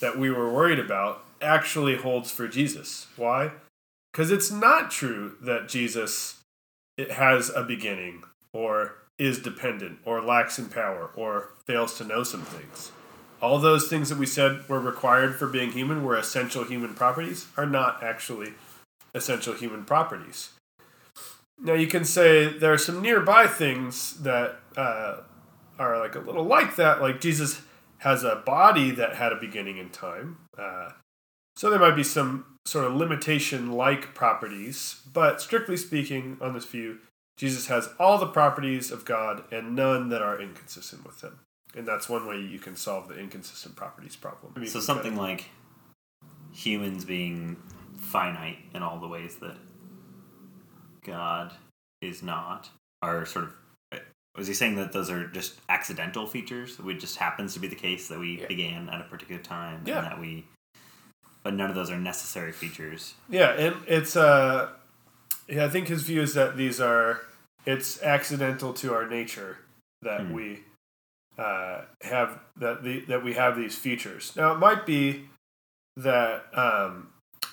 that 0.00 0.18
we 0.18 0.30
were 0.30 0.50
worried 0.50 0.78
about 0.78 1.24
actually 1.40 1.96
holds 1.96 2.30
for 2.30 2.48
Jesus. 2.48 3.06
Why? 3.16 3.52
Because 4.12 4.30
it's 4.30 4.50
not 4.50 4.90
true 4.90 5.36
that 5.40 5.68
Jesus 5.68 6.40
it 6.96 7.12
has 7.12 7.50
a 7.50 7.62
beginning 7.62 8.22
or 8.52 8.96
is 9.18 9.38
dependent 9.38 9.98
or 10.04 10.20
lacks 10.20 10.58
in 10.58 10.68
power 10.68 11.10
or 11.14 11.50
fails 11.66 11.96
to 11.98 12.04
know 12.04 12.22
some 12.22 12.42
things. 12.42 12.92
All 13.40 13.58
those 13.58 13.88
things 13.88 14.08
that 14.08 14.18
we 14.18 14.26
said 14.26 14.68
were 14.68 14.80
required 14.80 15.36
for 15.36 15.46
being 15.46 15.72
human 15.72 16.04
were 16.04 16.16
essential 16.16 16.64
human 16.64 16.94
properties 16.94 17.46
are 17.56 17.66
not 17.66 18.02
actually 18.02 18.54
essential 19.14 19.54
human 19.54 19.84
properties. 19.84 20.50
Now 21.60 21.74
you 21.74 21.86
can 21.86 22.04
say 22.04 22.58
there 22.58 22.72
are 22.72 22.78
some 22.78 23.00
nearby 23.00 23.46
things 23.46 24.14
that 24.22 24.56
uh, 24.76 25.18
are 25.78 25.98
like 25.98 26.14
a 26.14 26.20
little 26.20 26.44
like 26.44 26.76
that. 26.76 27.00
Like 27.00 27.20
Jesus 27.20 27.60
has 27.98 28.24
a 28.24 28.36
body 28.36 28.90
that 28.92 29.14
had 29.16 29.32
a 29.32 29.36
beginning 29.36 29.78
in 29.78 29.90
time, 29.90 30.38
uh, 30.58 30.90
so 31.56 31.70
there 31.70 31.78
might 31.78 31.96
be 31.96 32.02
some 32.02 32.44
sort 32.66 32.86
of 32.86 32.94
limitation-like 32.94 34.14
properties. 34.14 35.00
But 35.12 35.40
strictly 35.40 35.76
speaking, 35.76 36.38
on 36.40 36.54
this 36.54 36.64
view, 36.64 36.98
Jesus 37.36 37.66
has 37.66 37.90
all 37.98 38.18
the 38.18 38.26
properties 38.26 38.90
of 38.90 39.04
God 39.04 39.44
and 39.52 39.74
none 39.74 40.08
that 40.10 40.22
are 40.22 40.40
inconsistent 40.40 41.04
with 41.04 41.20
them, 41.20 41.40
and 41.76 41.86
that's 41.86 42.08
one 42.08 42.26
way 42.26 42.38
you 42.40 42.58
can 42.58 42.76
solve 42.76 43.08
the 43.08 43.18
inconsistent 43.18 43.76
properties 43.76 44.16
problem. 44.16 44.66
So 44.66 44.80
something 44.80 45.16
like 45.16 45.50
humans 46.52 47.04
being 47.04 47.56
finite 47.98 48.58
in 48.74 48.82
all 48.82 49.00
the 49.00 49.08
ways 49.08 49.36
that 49.36 49.56
God 51.02 51.52
is 52.00 52.22
not 52.22 52.68
are 53.02 53.26
sort 53.26 53.46
of. 53.46 53.50
Was 54.36 54.48
he 54.48 54.54
saying 54.54 54.74
that 54.76 54.92
those 54.92 55.10
are 55.10 55.28
just 55.28 55.60
accidental 55.68 56.26
features? 56.26 56.76
It 56.84 56.94
just 56.98 57.18
happens 57.18 57.54
to 57.54 57.60
be 57.60 57.68
the 57.68 57.76
case 57.76 58.08
that 58.08 58.18
we 58.18 58.40
Yeah. 58.40 58.46
began 58.48 58.88
at 58.88 59.00
a 59.00 59.04
particular 59.04 59.40
time, 59.40 59.82
Yeah. 59.86 59.98
and 59.98 60.06
that 60.06 60.18
we, 60.20 60.46
but 61.44 61.54
none 61.54 61.68
of 61.70 61.76
those 61.76 61.90
are 61.90 61.98
necessary 61.98 62.50
features. 62.50 63.14
Yeah, 63.28 63.50
and 63.52 63.76
it's 63.86 64.16
uh 64.16 64.70
yeah, 65.46 65.66
I 65.66 65.68
think 65.68 65.88
his 65.88 66.02
view 66.02 66.22
is 66.22 66.34
that 66.34 66.56
these 66.56 66.80
are 66.80 67.20
it's 67.66 68.02
accidental 68.02 68.72
to 68.74 68.92
our 68.94 69.06
nature 69.06 69.58
that 70.02 70.22
Hmm. 70.22 70.32
we 70.32 70.62
uh, 71.38 71.82
have 72.02 72.38
that 72.56 72.82
the 72.82 73.00
that 73.06 73.22
we 73.24 73.34
have 73.34 73.56
these 73.56 73.76
features. 73.76 74.34
Now 74.36 74.52
it 74.52 74.58
might 74.58 74.86
be 74.86 75.28
that 75.96 76.46
um, 76.56 77.08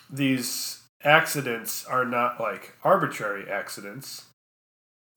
these 0.10 0.81
accidents 1.03 1.86
are 1.86 2.05
not 2.05 2.39
like 2.39 2.75
arbitrary 2.83 3.50
accidents, 3.50 4.25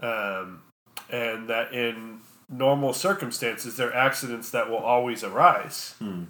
um, 0.03 0.63
and 1.11 1.49
that 1.49 1.73
in 1.73 2.21
normal 2.49 2.93
circumstances 2.93 3.77
they're 3.77 3.95
accidents 3.95 4.51
that 4.51 4.69
will 4.71 4.79
always 4.79 5.23
arise. 5.25 5.95
Hmm. 5.99 6.25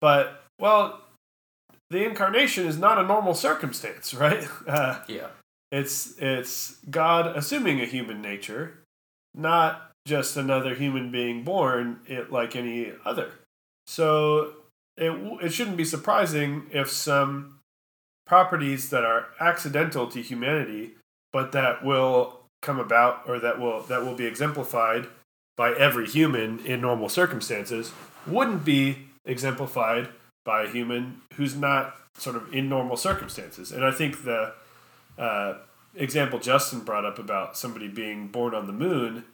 But 0.00 0.44
well, 0.58 1.00
the 1.90 2.04
incarnation 2.04 2.66
is 2.66 2.78
not 2.78 2.98
a 2.98 3.02
normal 3.02 3.34
circumstance, 3.34 4.14
right? 4.24 4.46
Uh, 4.66 5.00
Yeah. 5.08 5.28
it's 5.70 6.16
it's 6.18 6.76
God 6.90 7.36
assuming 7.36 7.80
a 7.80 7.86
human 7.86 8.20
nature, 8.22 8.78
not 9.34 9.90
just 10.06 10.36
another 10.36 10.74
human 10.74 11.10
being 11.10 11.44
born 11.44 12.00
it 12.06 12.32
like 12.32 12.56
any 12.56 12.92
other. 13.04 13.32
So 13.86 14.52
it 14.96 15.10
it 15.42 15.52
shouldn't 15.52 15.76
be 15.76 15.84
surprising 15.84 16.66
if 16.72 16.90
some 16.90 17.58
properties 18.26 18.90
that 18.90 19.04
are 19.04 19.28
accidental 19.40 20.06
to 20.08 20.20
humanity, 20.22 20.92
but 21.32 21.52
that 21.52 21.84
will 21.84 22.40
come 22.60 22.78
about 22.80 23.22
or 23.26 23.38
that 23.38 23.58
will 23.60 23.82
that 23.82 24.04
will 24.04 24.14
be 24.14 24.26
exemplified 24.26 25.06
by 25.56 25.72
every 25.74 26.06
human 26.06 26.58
in 26.64 26.80
normal 26.80 27.08
circumstances, 27.08 27.92
wouldn't 28.26 28.64
be 28.64 29.08
exemplified 29.24 30.08
by 30.48 30.62
a 30.62 30.70
human 30.70 31.20
who's 31.34 31.54
not 31.54 31.94
sort 32.16 32.34
of 32.34 32.54
in 32.54 32.70
normal 32.70 32.96
circumstances. 32.96 33.70
And 33.70 33.84
I 33.84 33.90
think 33.90 34.24
the 34.24 34.54
uh, 35.18 35.58
example 35.94 36.38
Justin 36.38 36.80
brought 36.80 37.04
up 37.04 37.18
about 37.18 37.58
somebody 37.58 37.86
being 37.86 38.28
born 38.28 38.54
on 38.54 38.66
the 38.66 38.72
moon 38.72 39.24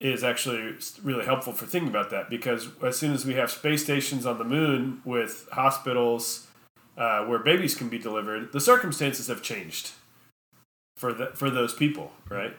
is 0.00 0.22
actually 0.22 0.76
really 1.02 1.24
helpful 1.24 1.52
for 1.52 1.66
thinking 1.66 1.88
about 1.88 2.10
that 2.10 2.30
because 2.30 2.68
as 2.80 2.96
soon 2.96 3.12
as 3.12 3.26
we 3.26 3.34
have 3.34 3.50
space 3.50 3.82
stations 3.82 4.24
on 4.24 4.38
the 4.38 4.44
moon 4.44 5.02
with 5.04 5.48
hospitals 5.50 6.46
uh, 6.96 7.24
where 7.24 7.40
babies 7.40 7.74
can 7.74 7.88
be 7.88 7.98
delivered, 7.98 8.52
the 8.52 8.60
circumstances 8.60 9.26
have 9.26 9.42
changed 9.42 9.90
for 10.96 11.12
the, 11.12 11.26
for 11.34 11.50
those 11.50 11.74
people, 11.74 12.12
right? 12.30 12.54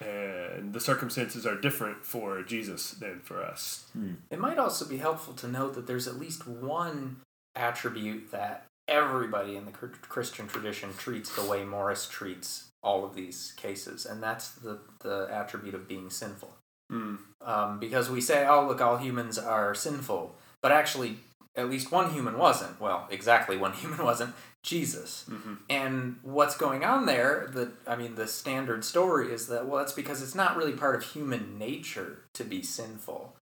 And 0.00 0.72
the 0.72 0.80
circumstances 0.80 1.46
are 1.46 1.60
different 1.60 2.04
for 2.04 2.42
Jesus 2.42 2.92
than 2.92 3.20
for 3.20 3.42
us. 3.42 3.86
It 4.30 4.38
might 4.38 4.58
also 4.58 4.84
be 4.84 4.98
helpful 4.98 5.34
to 5.34 5.48
note 5.48 5.74
that 5.74 5.86
there's 5.86 6.06
at 6.06 6.18
least 6.18 6.46
one 6.46 7.16
attribute 7.56 8.30
that 8.30 8.66
everybody 8.86 9.56
in 9.56 9.66
the 9.66 9.72
Christian 9.72 10.46
tradition 10.46 10.90
treats 10.96 11.34
the 11.34 11.44
way 11.44 11.64
Morris 11.64 12.08
treats 12.08 12.68
all 12.82 13.04
of 13.04 13.14
these 13.14 13.52
cases, 13.56 14.06
and 14.06 14.22
that's 14.22 14.50
the, 14.50 14.78
the 15.00 15.28
attribute 15.30 15.74
of 15.74 15.88
being 15.88 16.10
sinful. 16.10 16.54
Mm. 16.90 17.18
Um, 17.42 17.78
because 17.78 18.08
we 18.08 18.20
say, 18.20 18.46
oh, 18.46 18.66
look, 18.66 18.80
all 18.80 18.96
humans 18.96 19.36
are 19.36 19.74
sinful, 19.74 20.34
but 20.62 20.72
actually, 20.72 21.18
at 21.58 21.68
least 21.68 21.90
one 21.92 22.12
human 22.12 22.38
wasn't. 22.38 22.80
Well, 22.80 23.06
exactly 23.10 23.56
one 23.56 23.72
human 23.82 24.02
wasn't 24.04 24.34
Jesus. 24.62 25.24
hmm 25.28 25.54
And 25.68 26.16
what's 26.22 26.56
going 26.56 26.84
on 26.84 27.06
there, 27.06 27.50
the 27.52 27.72
I 27.86 27.96
mean 27.96 28.14
the 28.14 28.26
standard 28.26 28.84
story 28.84 29.32
is 29.32 29.48
that 29.48 29.66
well 29.66 29.78
that's 29.78 29.92
because 29.92 30.22
it's 30.22 30.34
not 30.34 30.56
really 30.56 30.72
part 30.72 30.94
of 30.94 31.02
human 31.02 31.58
nature 31.58 32.22
to 32.34 32.44
be 32.44 32.62
sinful. 32.62 33.34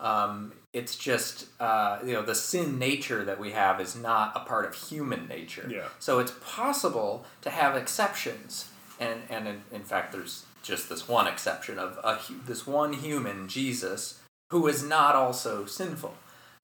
Um, 0.00 0.52
it's 0.72 0.96
just 0.96 1.46
uh, 1.60 1.98
you 2.04 2.12
know 2.12 2.22
the 2.22 2.34
sin 2.34 2.78
nature 2.78 3.24
that 3.24 3.38
we 3.38 3.52
have 3.52 3.80
is 3.80 3.94
not 3.94 4.32
a 4.36 4.40
part 4.40 4.64
of 4.66 4.74
human 4.74 5.28
nature. 5.28 5.68
Yeah. 5.70 5.88
So 5.98 6.18
it's 6.18 6.32
possible 6.44 7.24
to 7.42 7.50
have 7.50 7.76
exceptions, 7.76 8.70
and 8.98 9.22
and 9.30 9.46
in, 9.46 9.62
in 9.72 9.82
fact 9.82 10.12
there's 10.12 10.46
just 10.62 10.88
this 10.88 11.08
one 11.08 11.26
exception 11.26 11.78
of 11.78 11.98
a, 12.02 12.18
this 12.46 12.66
one 12.66 12.94
human 12.94 13.46
Jesus 13.48 14.20
who 14.50 14.66
is 14.66 14.82
not 14.82 15.14
also 15.14 15.66
sinful. 15.66 16.14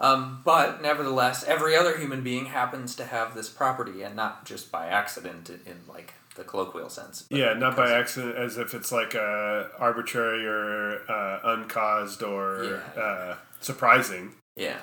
Um, 0.00 0.40
but 0.44 0.80
nevertheless, 0.80 1.44
every 1.44 1.76
other 1.76 1.98
human 1.98 2.22
being 2.22 2.46
happens 2.46 2.94
to 2.96 3.04
have 3.04 3.34
this 3.34 3.48
property, 3.50 4.02
and 4.02 4.16
not 4.16 4.46
just 4.46 4.72
by 4.72 4.86
accident 4.86 5.50
in, 5.50 5.60
in 5.66 5.76
like 5.86 6.14
the 6.36 6.44
colloquial 6.44 6.88
sense. 6.88 7.26
Yeah, 7.28 7.52
not 7.54 7.76
by 7.76 7.90
accident, 7.92 8.36
as 8.36 8.56
if 8.56 8.72
it's 8.72 8.90
like 8.92 9.14
uh, 9.14 9.64
arbitrary 9.78 10.46
or 10.46 11.02
uh, 11.10 11.40
uncaused 11.44 12.22
or 12.22 12.80
Yeah. 12.96 13.02
uh, 13.02 13.36
surprising, 13.60 14.34
Yeah, 14.56 14.78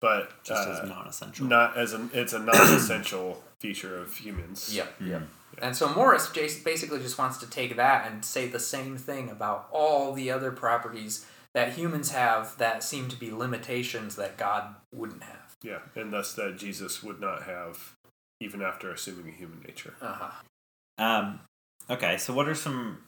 but 0.00 0.32
Just 0.42 0.66
uh, 0.66 0.72
as 0.82 0.88
non-essential. 0.88 1.46
not 1.46 1.76
as 1.76 1.92
an 1.92 2.10
it's 2.12 2.32
a 2.32 2.38
non-essential 2.40 3.44
feature 3.60 3.96
of 3.98 4.16
humans. 4.16 4.74
yep, 4.74 4.96
Hmm. 4.98 5.06
yep. 5.10 5.22
And 5.62 5.76
so 5.76 5.92
Morris 5.94 6.28
basically 6.28 7.00
just 7.00 7.18
wants 7.18 7.36
to 7.38 7.46
take 7.48 7.76
that 7.76 8.06
and 8.10 8.24
say 8.24 8.48
the 8.48 8.58
same 8.60 8.96
thing 8.96 9.28
about 9.28 9.68
all 9.70 10.12
the 10.14 10.30
other 10.30 10.50
properties 10.52 11.26
that 11.54 11.72
humans 11.72 12.12
have 12.12 12.56
that 12.58 12.82
seem 12.82 13.08
to 13.08 13.16
be 13.16 13.30
limitations 13.30 14.16
that 14.16 14.36
God 14.36 14.74
wouldn't 14.94 15.24
have. 15.24 15.56
yeah, 15.62 15.80
and 15.94 16.12
thus 16.12 16.32
that 16.34 16.58
Jesus 16.58 17.02
would 17.02 17.20
not 17.20 17.42
have, 17.42 17.94
even 18.40 18.62
after 18.62 18.90
assuming 18.90 19.28
a 19.28 19.36
human 19.36 19.60
nature. 19.60 19.94
Uh-huh. 20.00 20.30
Um, 20.98 21.40
okay, 21.88 22.16
so 22.16 22.32
what 22.32 22.48
are 22.48 22.54
some 22.54 22.98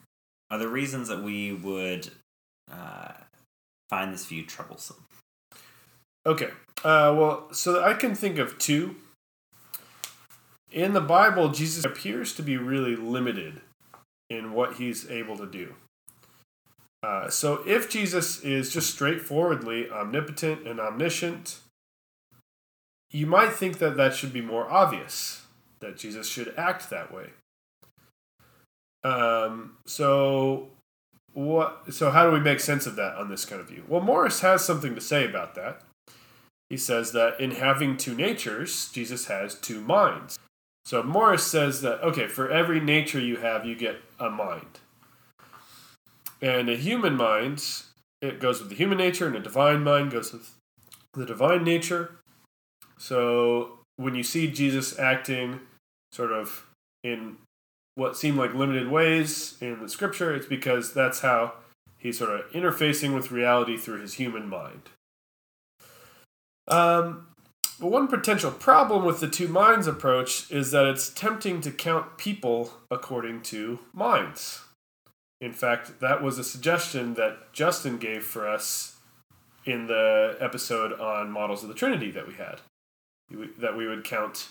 other 0.50 0.68
reasons 0.68 1.08
that 1.08 1.22
we 1.22 1.52
would 1.52 2.10
uh, 2.70 3.12
find 3.88 4.12
this 4.12 4.26
view 4.26 4.44
troublesome? 4.44 5.04
Okay, 6.26 6.50
uh, 6.84 7.14
well, 7.16 7.52
so 7.52 7.82
I 7.82 7.94
can 7.94 8.14
think 8.14 8.38
of 8.38 8.58
two. 8.58 8.96
In 10.70 10.94
the 10.94 11.00
Bible, 11.00 11.50
Jesus 11.50 11.84
appears 11.84 12.34
to 12.34 12.42
be 12.42 12.56
really 12.56 12.96
limited 12.96 13.60
in 14.30 14.52
what 14.52 14.76
he's 14.76 15.10
able 15.10 15.36
to 15.36 15.46
do. 15.46 15.74
Uh, 17.02 17.28
so 17.28 17.62
if 17.66 17.90
Jesus 17.90 18.40
is 18.44 18.72
just 18.72 18.92
straightforwardly 18.92 19.90
omnipotent 19.90 20.66
and 20.66 20.78
omniscient, 20.78 21.58
you 23.10 23.26
might 23.26 23.52
think 23.52 23.78
that 23.78 23.96
that 23.96 24.14
should 24.14 24.32
be 24.32 24.40
more 24.40 24.70
obvious, 24.70 25.44
that 25.80 25.96
Jesus 25.96 26.28
should 26.28 26.54
act 26.56 26.90
that 26.90 27.12
way. 27.12 27.30
Um, 29.04 29.76
so 29.84 30.70
what? 31.32 31.92
So 31.92 32.10
how 32.10 32.24
do 32.24 32.32
we 32.32 32.40
make 32.40 32.60
sense 32.60 32.86
of 32.86 32.96
that 32.96 33.16
on 33.16 33.28
this 33.28 33.44
kind 33.44 33.60
of 33.60 33.68
view? 33.68 33.84
Well, 33.88 34.00
Morris 34.00 34.40
has 34.40 34.64
something 34.64 34.94
to 34.94 35.00
say 35.00 35.24
about 35.24 35.54
that. 35.56 35.82
He 36.70 36.76
says 36.76 37.12
that 37.12 37.40
in 37.40 37.52
having 37.52 37.96
two 37.96 38.14
natures, 38.14 38.90
Jesus 38.90 39.26
has 39.26 39.56
two 39.56 39.80
minds. 39.80 40.38
So 40.84 41.02
Morris 41.02 41.44
says 41.44 41.82
that 41.82 42.02
okay, 42.02 42.28
for 42.28 42.48
every 42.50 42.80
nature 42.80 43.20
you 43.20 43.36
have, 43.36 43.66
you 43.66 43.74
get 43.74 43.96
a 44.20 44.30
mind. 44.30 44.80
And 46.42 46.68
a 46.68 46.76
human 46.76 47.16
mind, 47.16 47.64
it 48.20 48.40
goes 48.40 48.58
with 48.58 48.68
the 48.68 48.74
human 48.74 48.98
nature, 48.98 49.28
and 49.28 49.36
a 49.36 49.40
divine 49.40 49.84
mind 49.84 50.10
goes 50.10 50.32
with 50.32 50.56
the 51.14 51.24
divine 51.24 51.62
nature. 51.62 52.18
So 52.98 53.78
when 53.96 54.14
you 54.14 54.24
see 54.24 54.48
Jesus 54.48 54.98
acting 54.98 55.60
sort 56.10 56.32
of 56.32 56.66
in 57.04 57.36
what 57.94 58.16
seem 58.16 58.36
like 58.36 58.54
limited 58.54 58.90
ways 58.90 59.56
in 59.60 59.80
the 59.80 59.88
scripture, 59.88 60.34
it's 60.34 60.46
because 60.46 60.92
that's 60.92 61.20
how 61.20 61.54
he's 61.98 62.18
sort 62.18 62.30
of 62.30 62.50
interfacing 62.52 63.14
with 63.14 63.30
reality 63.30 63.76
through 63.76 64.00
his 64.00 64.14
human 64.14 64.48
mind. 64.48 64.90
Um, 66.68 67.26
but 67.78 67.90
one 67.90 68.08
potential 68.08 68.50
problem 68.50 69.04
with 69.04 69.20
the 69.20 69.28
two 69.28 69.48
minds 69.48 69.86
approach 69.86 70.50
is 70.50 70.70
that 70.70 70.86
it's 70.86 71.10
tempting 71.10 71.60
to 71.62 71.70
count 71.70 72.16
people 72.16 72.74
according 72.90 73.42
to 73.42 73.80
minds. 73.92 74.62
In 75.42 75.52
fact, 75.52 75.98
that 75.98 76.22
was 76.22 76.38
a 76.38 76.44
suggestion 76.44 77.14
that 77.14 77.52
Justin 77.52 77.98
gave 77.98 78.24
for 78.24 78.48
us 78.48 78.96
in 79.64 79.88
the 79.88 80.36
episode 80.40 80.98
on 81.00 81.32
models 81.32 81.64
of 81.64 81.68
the 81.68 81.74
Trinity 81.74 82.12
that 82.12 82.28
we 82.28 82.34
had. 82.34 82.60
That 83.58 83.76
we 83.76 83.86
would 83.86 84.04
count 84.04 84.48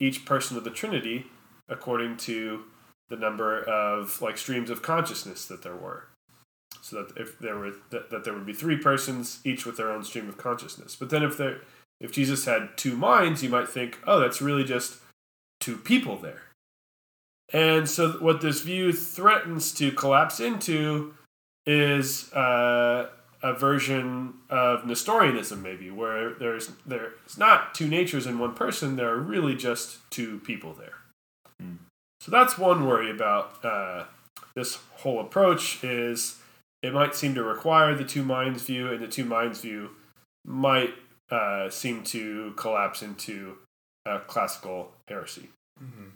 each 0.00 0.24
person 0.24 0.56
of 0.56 0.64
the 0.64 0.70
Trinity 0.70 1.26
according 1.68 2.16
to 2.16 2.64
the 3.10 3.16
number 3.16 3.62
of 3.62 4.22
like 4.22 4.38
streams 4.38 4.70
of 4.70 4.80
consciousness 4.80 5.44
that 5.46 5.62
there 5.62 5.76
were. 5.76 6.08
So 6.80 7.02
that 7.02 7.16
if 7.20 7.38
there 7.38 7.58
were 7.58 7.74
that, 7.90 8.08
that 8.10 8.24
there 8.24 8.32
would 8.32 8.46
be 8.46 8.54
three 8.54 8.78
persons 8.78 9.40
each 9.44 9.66
with 9.66 9.76
their 9.76 9.92
own 9.92 10.02
stream 10.02 10.30
of 10.30 10.38
consciousness. 10.38 10.96
But 10.96 11.10
then 11.10 11.22
if 11.22 11.36
there 11.36 11.60
if 12.00 12.10
jesus 12.10 12.44
had 12.44 12.76
two 12.76 12.96
minds 12.96 13.42
you 13.42 13.48
might 13.48 13.68
think 13.68 13.98
oh 14.06 14.18
that's 14.18 14.42
really 14.42 14.64
just 14.64 14.96
two 15.60 15.76
people 15.76 16.16
there 16.16 16.42
and 17.52 17.88
so 17.88 18.12
what 18.12 18.40
this 18.40 18.60
view 18.60 18.92
threatens 18.92 19.72
to 19.72 19.92
collapse 19.92 20.40
into 20.40 21.14
is 21.66 22.32
uh, 22.32 23.08
a 23.42 23.52
version 23.54 24.34
of 24.50 24.86
nestorianism 24.86 25.62
maybe 25.62 25.90
where 25.90 26.34
there's 26.34 26.72
there's 26.86 27.38
not 27.38 27.74
two 27.74 27.88
natures 27.88 28.26
in 28.26 28.38
one 28.38 28.54
person 28.54 28.96
there 28.96 29.10
are 29.10 29.20
really 29.20 29.54
just 29.54 29.98
two 30.10 30.38
people 30.40 30.72
there 30.72 31.02
so 32.20 32.30
that's 32.30 32.56
one 32.56 32.86
worry 32.86 33.10
about 33.10 33.64
uh, 33.64 34.04
this 34.54 34.78
whole 34.98 35.20
approach 35.20 35.82
is 35.82 36.36
it 36.82 36.92
might 36.92 37.14
seem 37.14 37.34
to 37.34 37.42
require 37.42 37.94
the 37.94 38.04
two 38.04 38.24
minds 38.24 38.62
view, 38.62 38.92
and 38.92 39.02
the 39.02 39.08
two 39.08 39.24
minds 39.24 39.60
view 39.60 39.90
might 40.44 40.94
uh, 41.30 41.70
seem 41.70 42.02
to 42.04 42.52
collapse 42.56 43.02
into 43.02 43.56
a 44.04 44.18
classical 44.20 44.92
heresy. 45.08 45.48
Mm-hmm. 45.82 46.10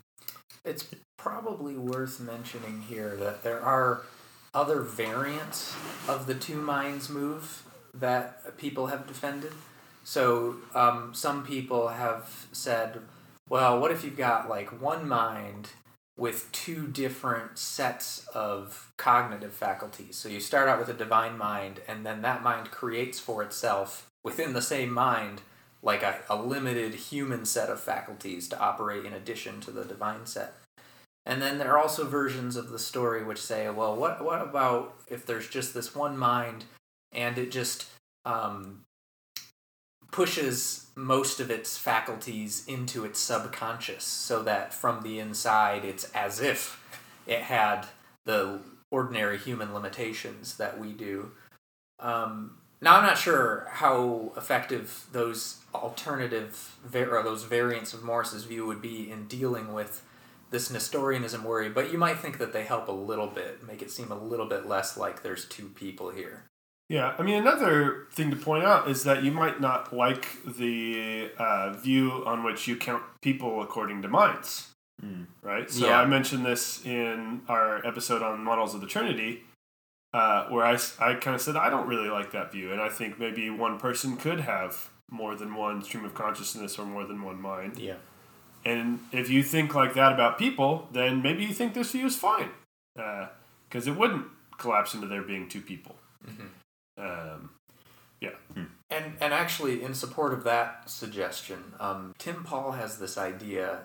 It's 0.66 0.86
probably 1.16 1.76
worth 1.76 2.20
mentioning 2.20 2.82
here 2.82 3.16
that 3.16 3.42
there 3.42 3.60
are 3.60 4.02
other 4.52 4.80
variants 4.82 5.74
of 6.08 6.26
the 6.26 6.34
two 6.34 6.60
minds 6.60 7.08
move 7.08 7.62
that 7.94 8.58
people 8.58 8.88
have 8.88 9.06
defended. 9.06 9.52
So 10.04 10.56
um, 10.74 11.12
some 11.14 11.46
people 11.46 11.88
have 11.88 12.46
said, 12.52 13.00
well, 13.48 13.80
what 13.80 13.92
if 13.92 14.04
you've 14.04 14.16
got 14.16 14.48
like 14.48 14.80
one 14.80 15.08
mind 15.08 15.70
with 16.16 16.50
two 16.50 16.86
different 16.86 17.58
sets 17.58 18.26
of 18.34 18.90
cognitive 18.96 19.52
faculties. 19.52 20.16
So 20.16 20.28
you 20.28 20.40
start 20.40 20.68
out 20.68 20.78
with 20.78 20.88
a 20.88 20.94
divine 20.94 21.36
mind, 21.36 21.80
and 21.86 22.06
then 22.06 22.22
that 22.22 22.42
mind 22.42 22.70
creates 22.70 23.20
for 23.20 23.42
itself 23.42 24.06
within 24.24 24.54
the 24.54 24.62
same 24.62 24.92
mind 24.92 25.42
like 25.86 26.02
a, 26.02 26.16
a 26.28 26.36
limited 26.36 26.94
human 26.94 27.46
set 27.46 27.70
of 27.70 27.80
faculties 27.80 28.48
to 28.48 28.58
operate 28.58 29.04
in 29.04 29.12
addition 29.12 29.60
to 29.60 29.70
the 29.70 29.84
divine 29.84 30.26
set. 30.26 30.54
And 31.24 31.40
then 31.40 31.58
there 31.58 31.72
are 31.72 31.78
also 31.78 32.04
versions 32.04 32.56
of 32.56 32.70
the 32.70 32.78
story 32.78 33.24
which 33.24 33.40
say, 33.40 33.70
well, 33.70 33.94
what 33.94 34.22
what 34.22 34.42
about 34.42 34.96
if 35.08 35.24
there's 35.24 35.48
just 35.48 35.72
this 35.72 35.94
one 35.94 36.18
mind 36.18 36.64
and 37.12 37.38
it 37.38 37.52
just 37.52 37.86
um, 38.24 38.80
pushes 40.10 40.86
most 40.96 41.38
of 41.38 41.50
its 41.50 41.78
faculties 41.78 42.64
into 42.66 43.04
its 43.04 43.20
subconscious 43.20 44.02
so 44.02 44.42
that 44.42 44.74
from 44.74 45.02
the 45.02 45.20
inside 45.20 45.84
it's 45.84 46.04
as 46.12 46.40
if 46.40 46.82
it 47.28 47.42
had 47.42 47.86
the 48.24 48.58
ordinary 48.90 49.38
human 49.38 49.72
limitations 49.72 50.56
that 50.56 50.80
we 50.80 50.92
do. 50.92 51.30
Um, 52.00 52.58
now 52.80 52.96
I'm 52.96 53.04
not 53.04 53.18
sure 53.18 53.66
how 53.70 54.32
effective 54.36 55.06
those 55.12 55.60
alternative 55.74 56.76
or 56.94 57.22
those 57.22 57.44
variants 57.44 57.94
of 57.94 58.02
Morris's 58.02 58.44
view 58.44 58.66
would 58.66 58.82
be 58.82 59.10
in 59.10 59.26
dealing 59.26 59.72
with 59.72 60.02
this 60.50 60.70
Nestorianism 60.70 61.42
worry, 61.44 61.68
but 61.68 61.90
you 61.90 61.98
might 61.98 62.18
think 62.18 62.38
that 62.38 62.52
they 62.52 62.64
help 62.64 62.88
a 62.88 62.92
little 62.92 63.26
bit, 63.26 63.66
make 63.66 63.82
it 63.82 63.90
seem 63.90 64.12
a 64.12 64.18
little 64.18 64.46
bit 64.46 64.66
less 64.66 64.96
like 64.96 65.22
there's 65.22 65.44
two 65.46 65.68
people 65.70 66.10
here. 66.10 66.44
Yeah, 66.88 67.16
I 67.18 67.22
mean, 67.22 67.34
another 67.34 68.06
thing 68.12 68.30
to 68.30 68.36
point 68.36 68.64
out 68.64 68.88
is 68.88 69.02
that 69.04 69.24
you 69.24 69.32
might 69.32 69.60
not 69.60 69.92
like 69.92 70.28
the 70.44 71.30
uh, 71.36 71.72
view 71.72 72.22
on 72.24 72.44
which 72.44 72.68
you 72.68 72.76
count 72.76 73.02
people 73.22 73.60
according 73.60 74.02
to 74.02 74.08
minds, 74.08 74.70
mm. 75.04 75.26
right? 75.42 75.68
So 75.68 75.88
yeah. 75.88 76.00
I 76.00 76.06
mentioned 76.06 76.46
this 76.46 76.86
in 76.86 77.40
our 77.48 77.84
episode 77.84 78.22
on 78.22 78.44
models 78.44 78.72
of 78.72 78.80
the 78.80 78.86
Trinity, 78.86 79.42
uh, 80.16 80.46
where 80.48 80.64
I, 80.64 80.78
I 80.98 81.14
kind 81.14 81.34
of 81.34 81.42
said 81.42 81.56
I 81.56 81.68
don't 81.68 81.86
really 81.86 82.08
like 82.08 82.32
that 82.32 82.50
view, 82.50 82.72
and 82.72 82.80
I 82.80 82.88
think 82.88 83.18
maybe 83.18 83.50
one 83.50 83.78
person 83.78 84.16
could 84.16 84.40
have 84.40 84.88
more 85.10 85.34
than 85.36 85.54
one 85.54 85.82
stream 85.82 86.06
of 86.06 86.14
consciousness 86.14 86.78
or 86.78 86.86
more 86.86 87.04
than 87.06 87.22
one 87.22 87.40
mind. 87.40 87.78
Yeah. 87.78 87.96
And 88.64 89.00
if 89.12 89.28
you 89.28 89.42
think 89.42 89.74
like 89.74 89.92
that 89.94 90.12
about 90.12 90.38
people, 90.38 90.88
then 90.90 91.20
maybe 91.20 91.44
you 91.44 91.52
think 91.52 91.74
this 91.74 91.92
view 91.92 92.06
is 92.06 92.16
fine, 92.16 92.48
because 92.94 93.86
uh, 93.86 93.90
it 93.90 93.96
wouldn't 93.96 94.24
collapse 94.56 94.94
into 94.94 95.06
there 95.06 95.22
being 95.22 95.50
two 95.50 95.60
people. 95.60 95.96
Mm-hmm. 96.26 96.48
Um, 96.98 97.50
yeah. 98.22 98.30
Hmm. 98.54 98.64
And 98.88 99.12
and 99.20 99.34
actually, 99.34 99.82
in 99.82 99.92
support 99.92 100.32
of 100.32 100.44
that 100.44 100.88
suggestion, 100.88 101.74
um, 101.78 102.14
Tim 102.16 102.42
Pawl 102.42 102.72
has 102.72 102.98
this 102.98 103.18
idea. 103.18 103.80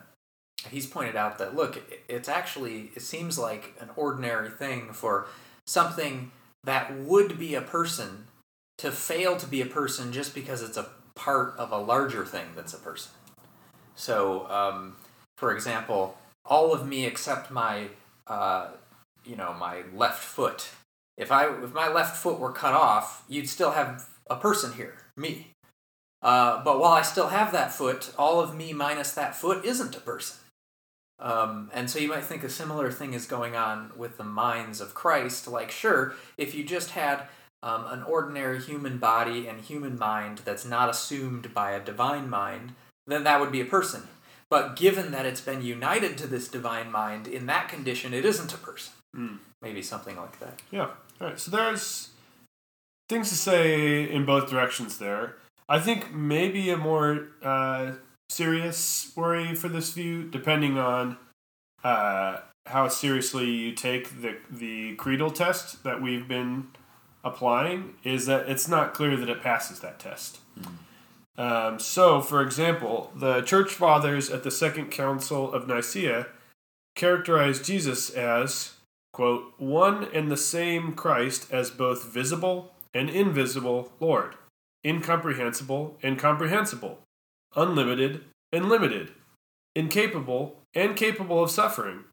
He's 0.70 0.88
pointed 0.88 1.18
out 1.18 1.40
that 1.40 1.56
look, 1.56 1.82
it's 2.08 2.30
actually 2.30 2.92
it 2.96 3.02
seems 3.02 3.38
like 3.38 3.76
an 3.82 3.90
ordinary 3.98 4.50
thing 4.50 4.94
for 4.94 5.28
something 5.66 6.32
that 6.64 6.98
would 6.98 7.40
be 7.40 7.56
a 7.56 7.62
person 7.62 8.28
to 8.78 8.92
fail 8.92 9.38
to 9.38 9.48
be 9.48 9.62
a 9.62 9.66
person 9.66 10.12
just 10.12 10.34
because 10.34 10.62
it's 10.62 10.78
a 10.78 10.90
part 11.16 11.56
of 11.58 11.72
a 11.72 11.78
larger 11.78 12.26
thing 12.26 12.48
that's 12.56 12.74
a 12.74 12.78
person. 12.78 13.12
So, 13.96 14.50
um, 14.50 14.96
for 15.38 15.54
example, 15.54 16.18
all 16.46 16.74
of 16.74 16.88
me 16.88 17.06
except 17.06 17.52
my, 17.52 17.90
uh, 18.28 18.70
you 19.26 19.36
know, 19.36 19.54
my 19.54 19.84
left 19.94 20.24
foot 20.24 20.70
if 21.22 21.32
I 21.32 21.48
if 21.64 21.74
my 21.74 21.88
left 21.88 22.18
foot 22.18 22.40
were 22.40 22.52
cut 22.52 22.74
off, 22.74 23.24
you'd 23.30 23.48
still 23.48 23.72
have 23.72 24.10
a 24.30 24.36
person 24.36 24.74
here, 24.74 24.98
me. 25.16 25.52
Uh, 26.22 26.64
but 26.64 26.80
while 26.80 26.94
I 26.94 27.04
still 27.04 27.28
have 27.28 27.52
that 27.52 27.72
foot, 27.72 28.12
all 28.18 28.40
of 28.40 28.56
me 28.56 28.74
minus 28.74 29.12
that 29.14 29.36
foot 29.36 29.64
isn't 29.64 29.96
a 29.96 30.00
person. 30.00 30.38
Um, 31.22 31.70
and 31.72 31.90
so 31.90 32.00
you 32.00 32.10
might 32.10 32.24
think 32.24 32.44
a 32.44 32.50
similar 32.50 32.92
thing 32.92 33.14
is 33.14 33.26
going 33.26 33.56
on 33.56 33.92
with 33.96 34.18
the 34.18 34.24
minds 34.24 34.82
of 34.82 34.96
Christ. 34.96 35.48
Like, 35.48 35.70
sure, 35.70 36.16
if 36.38 36.56
you 36.56 36.64
just 36.64 36.92
had 36.92 37.28
um, 37.62 37.86
an 37.88 38.04
ordinary 38.04 38.60
human 38.60 38.98
body 38.98 39.48
and 39.48 39.62
human 39.62 40.00
mind 40.00 40.42
that's 40.44 40.66
not 40.66 40.90
assumed 40.90 41.54
by 41.54 41.72
a 41.72 41.80
divine 41.80 42.30
mind, 42.30 42.74
then 43.06 43.24
that 43.24 43.40
would 43.40 43.52
be 43.52 43.62
a 43.62 43.66
person. 43.66 44.08
But 44.50 44.76
given 44.76 45.12
that 45.12 45.26
it's 45.26 45.42
been 45.42 45.62
united 45.62 46.18
to 46.18 46.28
this 46.28 46.48
divine 46.48 46.92
mind, 46.92 47.28
in 47.28 47.46
that 47.46 47.70
condition, 47.70 48.14
it 48.14 48.26
isn't 48.26 48.54
a 48.54 48.58
person. 48.58 48.94
Mm. 49.16 49.38
Maybe 49.62 49.82
something 49.82 50.18
like 50.18 50.40
that. 50.40 50.62
Yeah. 50.72 50.90
All 51.22 51.28
right. 51.28 51.40
So 51.40 51.52
there's 51.52 52.10
things 53.08 53.30
to 53.30 53.36
say 53.36 54.10
in 54.10 54.26
both 54.26 54.50
directions 54.50 54.98
there. 54.98 55.36
I 55.70 55.80
think 55.80 56.14
maybe 56.14 56.70
a 56.70 56.78
more 56.78 57.28
uh, 57.44 57.94
serious 58.32 59.12
worry 59.16 59.54
for 59.56 59.68
this 59.70 59.92
view, 59.92 60.24
depending 60.24 60.78
on 60.78 61.18
uh, 61.84 62.38
how 62.66 62.88
seriously 62.88 63.50
you 63.50 63.74
take 63.74 64.22
the 64.22 64.38
the 64.50 64.96
creedal 64.96 65.32
test 65.32 65.84
that 65.84 66.02
we've 66.02 66.28
been 66.28 66.68
applying, 67.24 67.96
is 68.04 68.26
that 68.26 68.50
it's 68.50 68.68
not 68.68 68.94
clear 68.94 69.18
that 69.18 69.30
it 69.30 69.42
passes 69.42 69.80
that 69.80 70.00
test. 70.00 70.40
Mm-hmm. 70.60 71.42
Um, 71.42 71.80
so, 71.80 72.22
for 72.22 72.42
example, 72.42 73.12
the 73.16 73.42
church 73.42 73.72
fathers 73.72 74.30
at 74.30 74.44
the 74.44 74.52
Second 74.52 74.92
Council 74.92 75.52
of 75.52 75.68
Nicaea 75.68 76.28
characterized 76.96 77.66
Jesus 77.66 78.10
as 78.10 78.74
quote, 79.14 79.54
one 79.58 80.06
and 80.14 80.32
the 80.32 80.38
same 80.38 80.94
Christ 80.94 81.52
as 81.52 81.70
both 81.70 82.06
visible 82.06 82.74
and 82.94 83.10
invisible 83.10 83.92
Lord, 84.00 84.36
incomprehensible 84.86 85.98
and 86.02 86.20
comprehensible, 86.20 87.00
unlimited 87.56 88.24
and 88.52 88.70
limited, 88.70 89.12
incapable 89.76 90.58
and 90.74 90.96
capable 90.96 91.44
of 91.44 91.52
suffering, 91.52 92.06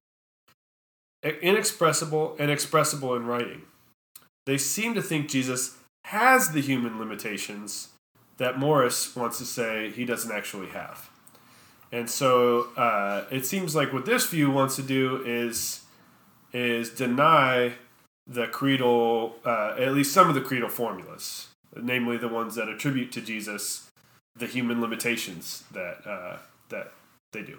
inexpressible 1.22 2.36
and 2.38 2.50
expressible 2.50 3.14
in 3.14 3.26
writing. 3.26 3.62
They 4.46 4.58
seem 4.58 4.94
to 4.94 5.02
think 5.02 5.28
Jesus 5.28 5.76
has 6.06 6.52
the 6.52 6.60
human 6.60 6.98
limitations 6.98 7.88
that 8.38 8.58
Morris 8.58 9.14
wants 9.14 9.38
to 9.38 9.44
say 9.44 9.90
he 9.90 10.04
doesn't 10.04 10.32
actually 10.32 10.68
have. 10.68 11.10
And 11.90 12.08
so 12.08 12.68
uh, 12.76 13.24
it 13.30 13.46
seems 13.46 13.74
like 13.74 13.92
what 13.92 14.06
this 14.06 14.26
view 14.26 14.50
wants 14.50 14.76
to 14.76 14.82
do 14.82 15.22
is 15.24 15.82
is 16.52 16.90
deny 16.90 17.74
the 18.26 18.46
creedal, 18.46 19.34
uh, 19.44 19.74
at 19.78 19.92
least 19.92 20.12
some 20.12 20.28
of 20.28 20.34
the 20.34 20.40
creedal 20.40 20.68
formulas, 20.68 21.48
namely 21.76 22.16
the 22.16 22.28
ones 22.28 22.54
that 22.54 22.68
attribute 22.68 23.12
to 23.12 23.20
Jesus 23.20 23.87
the 24.38 24.46
human 24.46 24.80
limitations 24.80 25.64
that 25.72 26.06
uh, 26.06 26.36
that 26.70 26.92
they 27.32 27.42
do. 27.42 27.58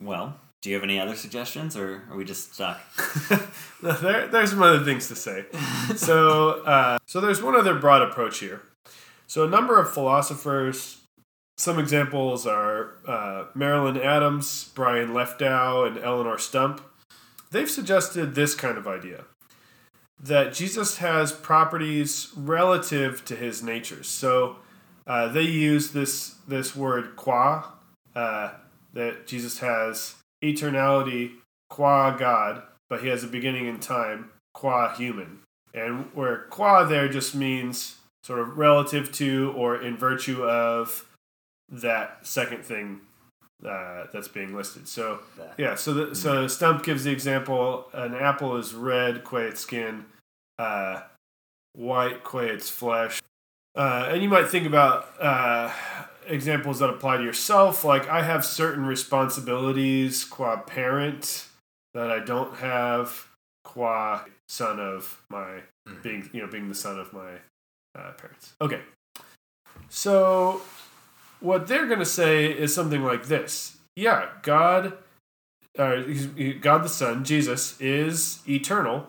Well, 0.00 0.36
do 0.62 0.70
you 0.70 0.76
have 0.76 0.84
any 0.84 1.00
other 1.00 1.16
suggestions, 1.16 1.76
or 1.76 2.02
are 2.10 2.16
we 2.16 2.24
just 2.24 2.54
stuck? 2.54 2.80
there, 3.82 4.28
there's 4.28 4.50
some 4.50 4.62
other 4.62 4.84
things 4.84 5.08
to 5.08 5.16
say. 5.16 5.46
So, 5.96 6.62
uh, 6.64 6.98
so 7.06 7.20
there's 7.20 7.42
one 7.42 7.54
other 7.56 7.74
broad 7.74 8.02
approach 8.02 8.38
here. 8.38 8.62
So, 9.26 9.44
a 9.44 9.48
number 9.48 9.78
of 9.78 9.92
philosophers 9.92 11.00
some 11.60 11.78
examples 11.78 12.46
are 12.46 12.94
uh, 13.06 13.44
Marilyn 13.54 13.98
Adams, 13.98 14.72
Brian 14.74 15.12
Leftow, 15.12 15.86
and 15.86 15.98
Eleonore 15.98 16.38
Stump. 16.38 16.80
They've 17.50 17.70
suggested 17.70 18.34
this 18.34 18.54
kind 18.54 18.78
of 18.78 18.88
idea 18.88 19.24
that 20.18 20.54
Jesus 20.54 20.96
has 20.98 21.32
properties 21.32 22.30
relative 22.34 23.26
to 23.26 23.36
his 23.36 23.62
nature. 23.62 24.02
So 24.02 24.56
uh, 25.10 25.26
they 25.26 25.42
use 25.42 25.90
this 25.90 26.36
this 26.46 26.76
word 26.76 27.16
qua, 27.16 27.72
uh, 28.14 28.52
that 28.92 29.26
Jesus 29.26 29.58
has 29.58 30.14
eternality 30.40 31.32
qua 31.68 32.16
God, 32.16 32.62
but 32.88 33.02
he 33.02 33.08
has 33.08 33.24
a 33.24 33.26
beginning 33.26 33.66
in 33.66 33.80
time 33.80 34.30
qua 34.54 34.94
human. 34.94 35.40
And 35.74 36.14
where 36.14 36.46
qua 36.50 36.84
there 36.84 37.08
just 37.08 37.34
means 37.34 37.96
sort 38.22 38.38
of 38.38 38.56
relative 38.56 39.10
to 39.14 39.52
or 39.56 39.82
in 39.82 39.96
virtue 39.96 40.44
of 40.44 41.08
that 41.68 42.24
second 42.24 42.64
thing 42.64 43.00
uh, 43.66 44.04
that's 44.12 44.28
being 44.28 44.54
listed. 44.54 44.86
So 44.86 45.18
yeah, 45.58 45.74
so 45.74 45.92
the, 45.92 46.14
so 46.14 46.46
Stump 46.46 46.84
gives 46.84 47.02
the 47.02 47.10
example: 47.10 47.88
an 47.92 48.14
apple 48.14 48.56
is 48.58 48.74
red, 48.74 49.24
qua 49.24 49.40
its 49.40 49.60
skin, 49.60 50.04
uh, 50.56 51.00
white, 51.72 52.22
qua 52.22 52.42
its 52.42 52.70
flesh. 52.70 53.20
Uh, 53.74 54.08
and 54.10 54.22
you 54.22 54.28
might 54.28 54.48
think 54.48 54.66
about 54.66 55.08
uh, 55.20 55.72
examples 56.26 56.80
that 56.80 56.90
apply 56.90 57.18
to 57.18 57.22
yourself, 57.22 57.84
like 57.84 58.08
I 58.08 58.22
have 58.22 58.44
certain 58.44 58.84
responsibilities 58.84 60.24
qua 60.24 60.56
parent 60.56 61.46
that 61.94 62.10
I 62.10 62.18
don't 62.20 62.56
have 62.56 63.28
qua 63.64 64.24
son 64.48 64.80
of 64.80 65.22
my 65.30 65.60
hmm. 65.86 65.94
being, 66.02 66.30
you 66.32 66.40
know, 66.40 66.48
being 66.48 66.68
the 66.68 66.74
son 66.74 66.98
of 66.98 67.12
my 67.12 67.34
uh, 67.96 68.12
parents. 68.12 68.54
Okay, 68.60 68.80
so 69.88 70.62
what 71.40 71.66
they're 71.66 71.86
going 71.86 71.98
to 71.98 72.04
say 72.04 72.46
is 72.46 72.74
something 72.74 73.02
like 73.02 73.26
this 73.26 73.78
Yeah, 73.96 74.28
God, 74.42 74.94
uh, 75.78 76.02
God 76.60 76.84
the 76.84 76.88
Son, 76.88 77.24
Jesus, 77.24 77.80
is 77.80 78.40
eternal, 78.48 79.08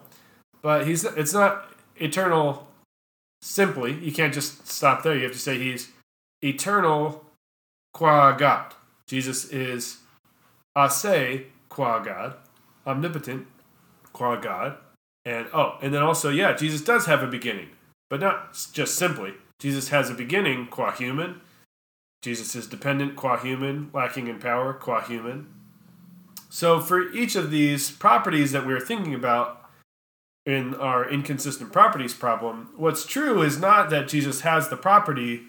but 0.62 0.88
he's 0.88 1.04
it's 1.04 1.34
not 1.34 1.72
eternal 1.98 2.68
simply. 3.42 3.94
You 3.94 4.12
can't 4.12 4.34
just 4.34 4.68
stop 4.68 5.04
there. 5.04 5.16
You 5.16 5.24
have 5.24 5.34
to 5.34 5.40
say 5.40 5.58
he's 5.58 5.92
eternal 6.42 7.26
qua 7.94 8.32
God. 8.34 8.74
Jesus 9.08 9.46
is 9.50 9.98
ase 10.78 11.42
qua 11.70 12.00
God, 12.00 12.36
omnipotent 12.86 13.48
qua 14.14 14.36
God. 14.38 14.78
And 15.26 15.48
oh, 15.54 15.78
and 15.82 15.94
then 15.94 16.02
also, 16.02 16.30
yeah, 16.30 16.54
Jesus 16.54 16.82
does 16.82 17.06
have 17.06 17.22
a 17.22 17.28
beginning, 17.28 17.70
but 18.10 18.20
not 18.20 18.58
just 18.74 18.96
simply. 18.96 19.34
Jesus 19.60 19.90
has 19.90 20.10
a 20.10 20.16
beginning 20.16 20.68
qua 20.68 20.92
human, 20.92 21.42
Jesus 22.22 22.56
is 22.56 22.68
dependent 22.68 23.16
qua 23.16 23.38
human, 23.38 23.90
lacking 23.94 24.28
in 24.28 24.40
power 24.40 24.74
qua 24.74 25.02
human. 25.02 25.48
So, 26.50 26.80
for 26.80 27.12
each 27.12 27.36
of 27.36 27.50
these 27.50 27.90
properties 27.90 28.52
that 28.52 28.66
we're 28.66 28.80
thinking 28.80 29.16
about 29.16 29.61
in 30.46 30.74
our 30.76 31.08
inconsistent 31.10 31.72
properties 31.72 32.14
problem, 32.14 32.70
what's 32.76 33.06
true 33.06 33.42
is 33.42 33.60
not 33.60 33.90
that 33.90 34.08
Jesus 34.08 34.42
has 34.42 34.70
the 34.70 34.78
property, 34.78 35.44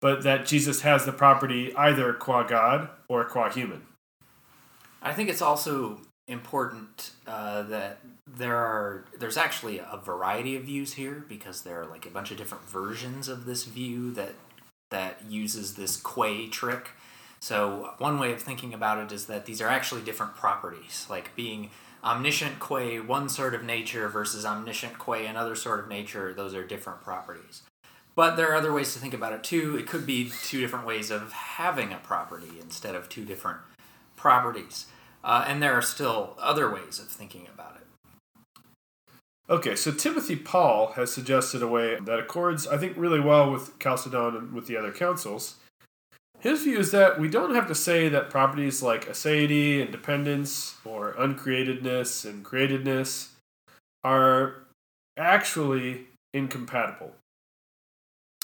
but 0.00 0.22
that 0.22 0.46
Jesus 0.46 0.80
has 0.80 1.04
the 1.04 1.12
property 1.12 1.74
either 1.76 2.12
qua 2.12 2.42
God 2.42 2.88
or 3.08 3.24
qua 3.24 3.50
human. 3.50 3.82
I 5.02 5.12
think 5.12 5.28
it's 5.28 5.42
also 5.42 6.00
important 6.26 7.10
uh, 7.26 7.62
that 7.64 8.00
there 8.26 8.56
are 8.56 9.04
there's 9.18 9.36
actually 9.36 9.78
a 9.78 10.00
variety 10.02 10.56
of 10.56 10.64
views 10.64 10.94
here 10.94 11.24
because 11.28 11.62
there 11.62 11.82
are 11.82 11.86
like 11.86 12.06
a 12.06 12.10
bunch 12.10 12.30
of 12.30 12.38
different 12.38 12.64
versions 12.64 13.28
of 13.28 13.44
this 13.44 13.64
view 13.64 14.10
that 14.12 14.32
that 14.90 15.20
uses 15.28 15.74
this 15.74 15.96
qua 15.96 16.48
trick. 16.50 16.90
So 17.40 17.92
one 17.98 18.18
way 18.18 18.32
of 18.32 18.40
thinking 18.40 18.72
about 18.72 18.98
it 18.98 19.12
is 19.12 19.26
that 19.26 19.44
these 19.44 19.60
are 19.60 19.68
actually 19.68 20.00
different 20.00 20.34
properties, 20.34 21.06
like 21.10 21.36
being 21.36 21.70
omniscient 22.04 22.60
qua 22.60 22.98
one 22.98 23.28
sort 23.28 23.54
of 23.54 23.64
nature 23.64 24.08
versus 24.08 24.44
omniscient 24.44 24.98
qua 24.98 25.14
another 25.14 25.56
sort 25.56 25.80
of 25.80 25.88
nature. 25.88 26.34
Those 26.34 26.54
are 26.54 26.64
different 26.64 27.00
properties. 27.00 27.62
But 28.14 28.36
there 28.36 28.52
are 28.52 28.54
other 28.54 28.72
ways 28.72 28.92
to 28.92 29.00
think 29.00 29.14
about 29.14 29.32
it 29.32 29.42
too. 29.42 29.76
It 29.76 29.88
could 29.88 30.06
be 30.06 30.30
two 30.44 30.60
different 30.60 30.86
ways 30.86 31.10
of 31.10 31.32
having 31.32 31.92
a 31.92 31.96
property 31.96 32.60
instead 32.60 32.94
of 32.94 33.08
two 33.08 33.24
different 33.24 33.58
properties. 34.14 34.86
Uh, 35.24 35.44
and 35.48 35.62
there 35.62 35.72
are 35.72 35.82
still 35.82 36.36
other 36.38 36.70
ways 36.70 36.98
of 36.98 37.08
thinking 37.08 37.48
about 37.52 37.76
it. 37.76 38.60
Okay, 39.50 39.74
so 39.74 39.90
Timothy 39.90 40.36
Pawl 40.36 40.92
has 40.92 41.12
suggested 41.12 41.62
a 41.62 41.66
way 41.66 41.98
that 42.00 42.18
accords, 42.18 42.66
I 42.66 42.78
think, 42.78 42.94
really 42.96 43.20
well 43.20 43.50
with 43.50 43.78
Chalcedon 43.78 44.36
and 44.36 44.52
with 44.52 44.66
the 44.66 44.76
other 44.76 44.92
councils. 44.92 45.56
His 46.44 46.62
view 46.62 46.78
is 46.78 46.90
that 46.90 47.18
we 47.18 47.30
don't 47.30 47.54
have 47.54 47.66
to 47.68 47.74
say 47.74 48.10
that 48.10 48.28
properties 48.28 48.82
like 48.82 49.08
aseity 49.08 49.80
and 49.80 49.90
dependence, 49.90 50.76
or 50.84 51.14
uncreatedness 51.14 52.26
and 52.28 52.44
createdness, 52.44 53.30
are 54.04 54.56
actually 55.16 56.02
incompatible. 56.34 57.14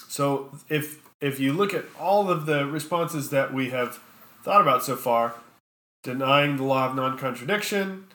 So 0.09 0.51
if 0.71 1.03
if 1.21 1.39
you 1.39 1.53
look 1.53 1.75
at 1.75 1.85
all 1.99 2.31
of 2.31 2.47
the 2.47 2.65
responses 2.65 3.29
that 3.29 3.53
we 3.53 3.69
have 3.69 4.01
thought 4.43 4.63
about 4.63 4.83
so 4.83 4.97
far, 4.97 5.35
denying 6.03 6.57
the 6.57 6.65
law 6.65 6.89
of 6.89 6.97
non-contradiction, 6.97 8.07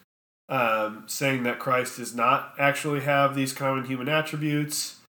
um, 0.50 1.04
saying 1.06 1.43
that 1.43 1.60
Christ 1.60 1.98
does 1.98 2.15
not 2.15 2.56
actually 2.58 3.02
have 3.02 3.36
these 3.36 3.54
common 3.54 3.86
human 3.86 4.10
attributes, 4.10 5.02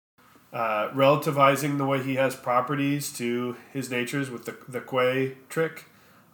uh, 0.57 0.91
relativizing 0.95 1.77
the 1.77 1.85
way 1.85 2.03
he 2.03 2.15
has 2.15 2.35
properties 2.35 3.13
to 3.13 3.59
his 3.75 3.91
natures 3.91 4.31
with 4.31 4.47
the 4.47 4.57
the 4.67 4.81
qua 4.81 5.35
trick. 5.51 5.85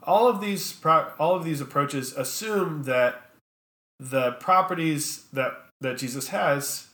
All 0.04 0.28
of 0.28 0.40
these 0.40 0.72
pro- 0.72 1.10
all 1.18 1.34
of 1.34 1.42
these 1.42 1.60
approaches 1.60 2.12
assume 2.12 2.84
that 2.84 3.30
the 3.98 4.32
properties 4.38 5.24
that 5.32 5.66
that 5.80 5.98
Jesus 5.98 6.28
has, 6.28 6.86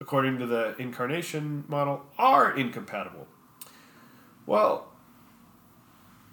according 0.00 0.38
to 0.38 0.46
the 0.46 0.76
incarnation 0.78 1.64
model, 1.66 2.02
are 2.16 2.56
incompatible. 2.56 3.26
Well, 4.46 4.86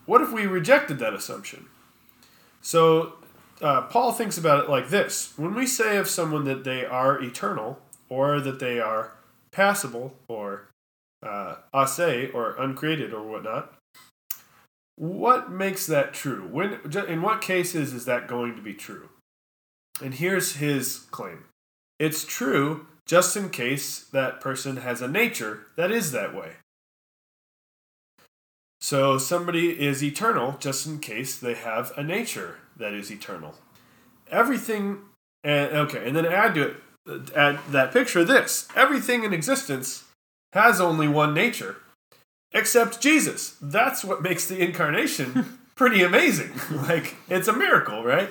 what 0.05 0.21
if 0.21 0.31
we 0.31 0.45
rejected 0.45 0.99
that 0.99 1.15
assumption? 1.15 1.65
So 2.61 3.13
uh, 3.59 3.81
Pawl 3.81 4.11
thinks 4.11 4.37
about 4.37 4.63
it 4.63 4.69
like 4.69 4.89
this 4.89 5.33
when 5.35 5.55
we 5.55 5.65
say 5.65 5.97
of 5.97 6.07
someone 6.07 6.43
that 6.43 6.63
they 6.63 6.85
are 6.85 7.19
eternal, 7.19 7.79
or 8.07 8.39
that 8.39 8.59
they 8.59 8.79
are 8.79 9.16
passible, 9.57 10.13
or 10.27 10.69
uh, 11.23 11.55
ase, 11.75 12.29
or 12.31 12.55
uncreated, 12.59 13.11
or 13.11 13.23
whatnot, 13.23 13.73
what 14.95 15.51
makes 15.51 15.87
that 15.87 16.13
true? 16.13 16.47
When, 16.49 16.79
in 17.07 17.23
what 17.23 17.41
cases 17.41 17.91
is 17.91 18.05
that 18.05 18.27
going 18.27 18.55
to 18.55 18.61
be 18.61 18.75
true? 18.75 19.09
And 20.01 20.13
here's 20.13 20.57
his 20.57 20.99
claim 21.09 21.45
it's 21.99 22.23
true 22.23 22.85
just 23.07 23.35
in 23.35 23.49
case 23.49 23.99
that 23.99 24.39
person 24.39 24.77
has 24.77 25.01
a 25.01 25.07
nature 25.07 25.65
that 25.75 25.89
is 25.89 26.11
that 26.11 26.35
way. 26.35 26.57
So 28.79 29.17
somebody 29.17 29.69
is 29.81 30.03
eternal 30.03 30.57
just 30.59 30.85
in 30.85 30.99
case 30.99 31.35
they 31.35 31.55
have 31.55 31.91
a 31.97 32.03
nature 32.03 32.59
that 32.77 32.93
is 32.93 33.11
eternal. 33.11 33.55
Everything, 34.29 34.99
and 35.43 35.71
okay, 35.71 36.05
and 36.05 36.15
then 36.15 36.27
add 36.27 36.53
to 36.55 36.61
it, 36.61 36.75
add 37.35 37.59
that 37.69 37.93
picture 37.93 38.23
this 38.23 38.67
everything 38.75 39.23
in 39.23 39.33
existence 39.33 40.03
has 40.53 40.81
only 40.81 41.07
one 41.07 41.33
nature, 41.33 41.77
except 42.51 43.01
Jesus. 43.01 43.55
That's 43.61 44.03
what 44.03 44.21
makes 44.21 44.47
the 44.47 44.59
incarnation 44.59 45.59
pretty 45.75 46.03
amazing. 46.03 46.51
like, 46.71 47.15
it's 47.29 47.47
a 47.47 47.53
miracle, 47.53 48.03
right? 48.03 48.29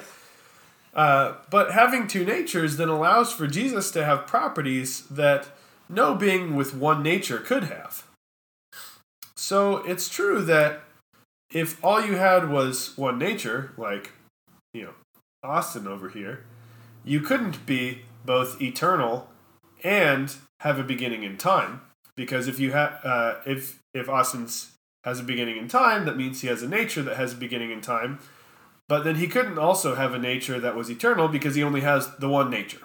Uh, 0.95 1.35
but 1.51 1.73
having 1.73 2.09
two 2.09 2.25
natures 2.25 2.79
then 2.79 2.89
allows 2.89 3.33
for 3.33 3.47
Jesus 3.47 3.91
to 3.91 4.05
have 4.05 4.27
properties 4.27 5.03
that 5.09 5.49
no 5.89 6.15
being 6.15 6.57
with 6.57 6.75
one 6.75 7.03
nature 7.03 7.39
could 7.39 7.65
have. 7.65 8.05
So 9.37 9.79
it's 9.79 10.09
true 10.09 10.43
that 10.43 10.81
if 11.53 11.83
all 11.85 12.05
you 12.05 12.17
had 12.17 12.51
was 12.51 12.97
one 12.97 13.19
nature, 13.19 13.73
like, 13.77 14.13
you 14.73 14.85
know, 14.85 14.95
Austin 15.45 15.87
over 15.87 16.09
here, 16.09 16.45
you 17.07 17.21
couldn't 17.21 17.65
be 17.65 18.03
both 18.27 18.61
eternal 18.61 19.31
and 19.83 20.35
have 20.61 20.79
a 20.79 20.83
beginning 20.83 21.23
in 21.23 21.39
time. 21.39 21.81
Because 22.17 22.49
if 22.49 22.59
you 22.59 22.73
have, 22.73 22.99
uh, 23.05 23.37
if 23.47 23.83
if 23.95 24.09
Austin's 24.09 24.73
has 25.05 25.21
a 25.21 25.23
beginning 25.23 25.57
in 25.57 25.69
time, 25.69 26.05
that 26.05 26.17
means 26.17 26.41
he 26.41 26.49
has 26.49 26.63
a 26.63 26.69
nature 26.69 27.03
that 27.03 27.17
has 27.17 27.33
a 27.33 27.37
beginning 27.37 27.71
in 27.71 27.81
time. 27.81 28.19
But 28.89 29.05
then 29.05 29.17
he 29.17 29.29
couldn't 29.29 29.59
also 29.59 29.95
have 29.95 30.13
a 30.13 30.19
nature 30.19 30.59
that 30.59 30.75
was 30.75 30.91
eternal 30.91 31.29
because 31.29 31.55
he 31.55 31.63
only 31.63 31.83
has 31.83 32.15
the 32.17 32.29
one 32.29 32.51
nature. 32.51 32.81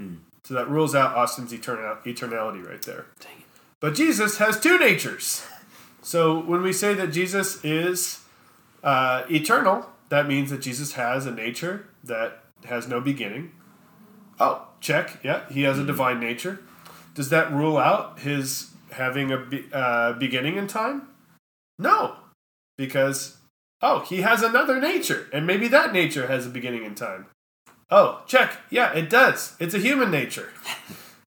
Hmm. 0.00 0.16
So 0.44 0.54
that 0.54 0.68
rules 0.68 0.94
out 0.94 1.14
Austin's 1.14 1.52
eternal, 1.52 1.96
eternality 2.06 2.66
right 2.66 2.80
there. 2.82 3.06
But 3.80 3.94
Jesus 3.94 4.38
has 4.38 4.58
two 4.58 4.78
natures. 4.78 5.46
So 6.00 6.40
when 6.40 6.62
we 6.62 6.72
say 6.72 6.94
that 6.94 7.08
Jesus 7.08 7.62
is 7.62 8.20
uh, 8.82 9.24
eternal, 9.30 9.90
that 10.08 10.26
means 10.26 10.48
that 10.50 10.62
Jesus 10.62 10.92
has 10.92 11.26
a 11.26 11.30
nature 11.30 11.88
that 12.02 12.44
has 12.64 12.88
no 12.88 13.00
beginning. 13.00 13.52
Oh, 14.40 14.66
check. 14.80 15.18
Yeah, 15.22 15.48
he 15.50 15.62
has 15.62 15.78
a 15.78 15.84
divine 15.84 16.20
nature. 16.20 16.60
Does 17.14 17.30
that 17.30 17.52
rule 17.52 17.76
out 17.76 18.20
his 18.20 18.70
having 18.92 19.32
a 19.32 19.38
be- 19.38 19.66
uh, 19.72 20.12
beginning 20.14 20.56
in 20.56 20.66
time? 20.66 21.08
No, 21.78 22.16
because 22.76 23.38
oh, 23.82 24.00
he 24.00 24.22
has 24.22 24.42
another 24.42 24.80
nature, 24.80 25.26
and 25.32 25.46
maybe 25.46 25.68
that 25.68 25.92
nature 25.92 26.26
has 26.26 26.46
a 26.46 26.50
beginning 26.50 26.84
in 26.84 26.94
time. 26.94 27.26
Oh, 27.90 28.22
check. 28.26 28.58
Yeah, 28.70 28.92
it 28.92 29.08
does. 29.08 29.56
It's 29.58 29.74
a 29.74 29.78
human 29.78 30.10
nature. 30.10 30.50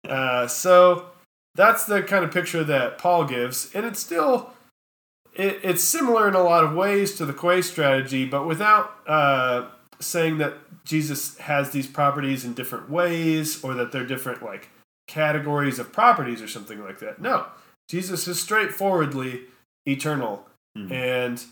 Uh, 0.09 0.47
so 0.47 1.11
that's 1.53 1.85
the 1.85 2.01
kind 2.01 2.25
of 2.25 2.31
picture 2.31 2.63
that 2.63 2.97
Pawl 2.97 3.23
gives, 3.23 3.71
and 3.75 3.85
it's 3.85 3.99
still 3.99 4.51
it, 5.35 5.59
it's 5.63 5.83
similar 5.83 6.27
in 6.27 6.33
a 6.33 6.43
lot 6.43 6.63
of 6.63 6.73
ways 6.73 7.15
to 7.15 7.25
the 7.25 7.33
qua 7.33 7.61
strategy, 7.61 8.25
but 8.25 8.45
without 8.45 8.95
uh, 9.07 9.67
saying 9.99 10.39
that 10.39 10.55
Jesus 10.85 11.37
has 11.39 11.71
these 11.71 11.87
properties 11.87 12.43
in 12.45 12.53
different 12.53 12.89
ways 12.89 13.63
or 13.63 13.73
that 13.75 13.91
they're 13.91 14.05
different 14.05 14.41
like 14.43 14.69
categories 15.07 15.77
of 15.79 15.91
properties 15.93 16.41
or 16.41 16.47
something 16.47 16.83
like 16.83 16.99
that. 16.99 17.21
No, 17.21 17.45
Jesus 17.89 18.27
is 18.27 18.41
straightforwardly 18.41 19.41
eternal 19.87 20.47
Hmm. 20.75 20.91
and 20.91 21.43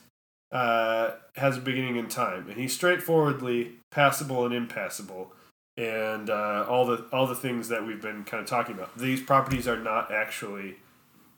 uh, 0.51 1.11
has 1.35 1.57
a 1.57 1.61
beginning 1.61 1.97
in 1.97 2.07
time, 2.07 2.47
and 2.49 2.57
he's 2.57 2.73
straightforwardly 2.73 3.73
passible 3.91 4.45
and 4.45 4.53
impassible, 4.55 5.33
and 5.77 6.29
uh, 6.29 6.65
all 6.69 6.85
the 6.85 7.05
all 7.11 7.27
the 7.27 7.35
things 7.35 7.67
that 7.67 7.85
we've 7.85 8.01
been 8.01 8.23
kind 8.23 8.41
of 8.41 8.47
talking 8.49 8.73
about. 8.75 8.97
These 8.97 9.21
properties 9.21 9.67
are 9.67 9.77
not 9.77 10.11
actually 10.11 10.77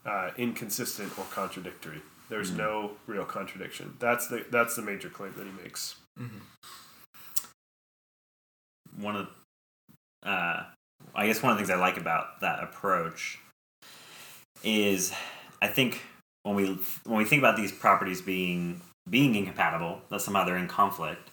uh, 0.06 0.30
inconsistent 0.38 1.18
or 1.18 1.26
contradictory. 1.32 2.02
There's 2.30 2.52
Mhm. 2.52 2.58
no 2.58 2.92
real 3.08 3.26
contradiction. 3.26 3.96
That's 4.00 4.28
the 4.28 4.46
that's 4.52 4.76
the 4.76 4.82
major 4.84 5.10
claim 5.10 5.34
that 5.38 5.46
he 5.46 5.52
makes. 5.64 5.96
One 9.02 9.16
of 9.16 9.28
uh, 10.24 10.64
I 11.16 11.28
guess 11.28 11.42
one 11.42 11.52
of 11.52 11.58
the 11.58 11.64
things 11.66 11.76
I 11.76 11.80
like 11.80 11.98
about 11.98 12.42
that 12.42 12.64
approach 12.64 13.40
is 14.64 15.12
I 15.62 15.68
think 15.68 16.02
when 16.44 16.56
we 16.56 16.78
when 17.06 17.18
we 17.18 17.26
think 17.26 17.42
about 17.42 17.58
these 17.58 17.72
properties 17.72 18.22
being 18.22 18.82
being 19.10 19.36
incompatible, 19.36 20.02
that 20.10 20.22
somehow 20.22 20.46
they're 20.46 20.58
in 20.58 20.68
conflict. 20.68 21.30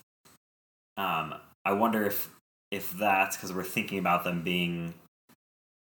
Um, 0.96 1.34
I 1.64 1.72
wonder 1.72 2.06
if 2.06 2.30
if 2.70 2.92
that's 2.92 3.36
because 3.36 3.52
we're 3.52 3.62
thinking 3.62 3.98
about 3.98 4.24
them 4.24 4.42
being 4.42 4.94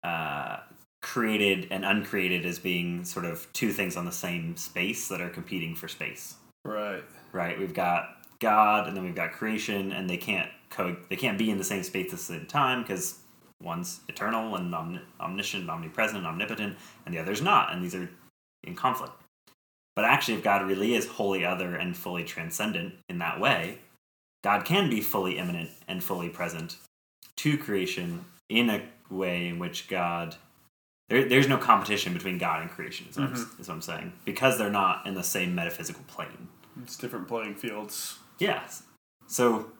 uh, 0.04 0.58
created 1.02 1.67
and 1.71 1.86
uncreated 1.86 2.45
as 2.45 2.60
being 2.60 3.04
sort 3.04 3.26
of 3.26 3.52
two 3.54 3.71
things 3.71 3.97
on 3.97 4.06
the 4.06 4.12
same 4.12 4.56
space 4.56 5.08
that 5.10 5.21
are 5.21 5.30
competing 5.30 5.76
for 5.76 5.88
space 5.88 6.36
Right. 6.65 7.04
right? 7.34 7.60
We've 7.60 7.73
got 7.73 8.17
God, 8.39 8.88
and 8.88 8.95
then 8.95 9.04
we've 9.04 9.15
got 9.15 9.32
creation, 9.34 9.91
and 9.91 10.10
they 10.10 10.17
can't 10.17 10.50
co- 10.77 10.95
they 11.09 11.15
can't 11.15 11.37
be 11.37 11.49
in 11.49 11.57
the 11.57 11.63
same 11.63 11.83
space 11.83 12.05
at 12.05 12.11
the 12.11 12.17
same 12.17 12.45
time 12.45 12.83
because 12.83 13.19
one's 13.61 14.01
eternal 14.07 14.55
and 14.55 14.73
omni- 14.73 15.01
omniscient, 15.19 15.69
omnipresent, 15.69 16.19
and 16.19 16.27
omnipotent, 16.27 16.77
and 17.05 17.13
the 17.13 17.19
other's 17.19 17.41
not, 17.41 17.73
and 17.73 17.83
these 17.83 17.95
are 17.95 18.09
in 18.63 18.75
conflict. 18.75 19.13
But 19.95 20.05
actually, 20.05 20.35
if 20.35 20.43
God 20.43 20.67
really 20.67 20.93
is 20.93 21.07
wholly 21.07 21.43
other 21.43 21.75
and 21.75 21.97
fully 21.97 22.23
transcendent 22.23 22.93
in 23.09 23.17
that 23.17 23.39
way, 23.39 23.79
God 24.43 24.63
can 24.63 24.89
be 24.89 25.01
fully 25.01 25.39
immanent 25.39 25.71
and 25.87 26.03
fully 26.03 26.29
present 26.29 26.77
to 27.37 27.57
creation 27.57 28.25
in 28.47 28.69
a 28.69 28.83
way 29.09 29.47
in 29.47 29.57
which 29.57 29.87
God. 29.87 30.35
There, 31.09 31.27
there's 31.27 31.47
no 31.47 31.57
competition 31.57 32.13
between 32.13 32.37
God 32.37 32.61
and 32.61 32.69
creation, 32.69 33.07
is 33.09 33.17
what, 33.17 33.29
I'm, 33.29 33.33
mm-hmm. 33.33 33.61
is 33.61 33.67
what 33.69 33.75
I'm 33.75 33.81
saying. 33.81 34.13
Because 34.25 34.57
they're 34.57 34.69
not 34.69 35.07
in 35.07 35.15
the 35.15 35.23
same 35.23 35.55
metaphysical 35.55 36.03
plane. 36.05 36.49
It's 36.83 36.97
different 36.97 37.27
playing 37.27 37.55
fields. 37.55 38.19
Yes. 38.39 38.83
So, 39.25 39.71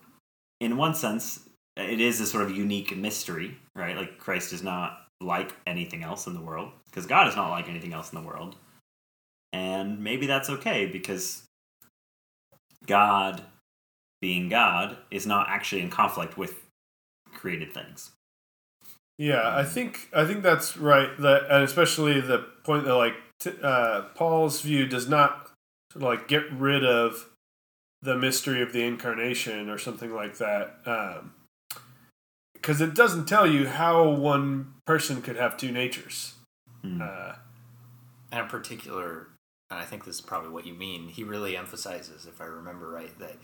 in 0.60 0.78
one 0.78 0.96
sense, 0.96 1.48
it 1.76 2.02
is 2.02 2.20
a 2.20 2.26
sort 2.26 2.43
of 2.43 2.56
unique 2.56 2.96
mystery, 2.96 3.58
right? 3.76 3.96
Like 3.96 4.17
Christ 4.17 4.54
is 4.54 4.63
not 4.63 5.00
like 5.22 5.56
anything 5.65 6.04
else 6.04 6.28
in 6.28 6.34
the 6.34 6.41
world 6.41 6.72
because 6.86 7.06
God 7.06 7.28
is 7.28 7.36
not 7.36 7.50
like 7.50 7.70
anything 7.70 7.93
else 7.93 8.12
in 8.12 8.20
the 8.20 8.28
world. 8.28 8.56
And 9.54 10.04
maybe 10.04 10.28
that's 10.28 10.50
okay 10.50 10.86
because 10.86 11.43
God, 12.86 13.43
being 14.22 14.50
God, 14.50 14.98
is 15.12 15.26
not 15.26 15.48
actually 15.50 15.82
in 15.82 15.89
conflict 15.89 16.38
with 16.38 16.63
created 17.34 17.74
things. 17.74 18.12
Yeah, 19.17 19.56
I 19.56 19.63
think 19.63 20.10
I 20.13 20.26
think 20.26 20.43
that's 20.43 20.78
right. 20.78 21.10
That 21.20 21.46
and 21.50 21.63
especially 21.63 22.22
the 22.22 22.46
point 22.63 22.86
that 22.86 22.96
like 22.96 23.15
t- 23.39 23.54
uh, 23.63 24.02
Pawl's 24.15 24.62
view 24.62 24.86
does 24.86 25.10
not 25.10 25.52
like 25.96 26.28
get 26.28 26.52
rid 26.52 26.86
of 26.86 27.28
the 28.01 28.15
mystery 28.17 28.62
of 28.62 28.73
the 28.73 28.83
incarnation 28.83 29.69
or 29.69 29.77
something 29.77 30.13
like 30.13 30.38
that, 30.38 31.23
because 32.53 32.81
it 32.81 32.93
doesn't 32.93 33.25
tell 33.25 33.47
you 33.47 33.67
how 33.67 34.07
one 34.10 34.73
person 34.86 35.21
could 35.21 35.36
have 35.36 35.57
two 35.57 35.71
natures. 35.71 36.36
Hmm. 36.81 37.01
Uh, 37.01 37.33
And 38.31 38.41
in 38.41 38.47
particular, 38.49 39.29
and 39.69 39.79
I 39.79 39.86
think 39.86 40.03
this 40.03 40.15
is 40.15 40.21
probably 40.21 40.49
what 40.49 40.65
you 40.65 40.73
mean, 40.73 41.07
he 41.07 41.23
really 41.23 41.55
emphasizes, 41.55 42.25
if 42.25 42.41
I 42.41 42.45
remember 42.45 42.89
right, 42.89 43.17
that 43.19 43.38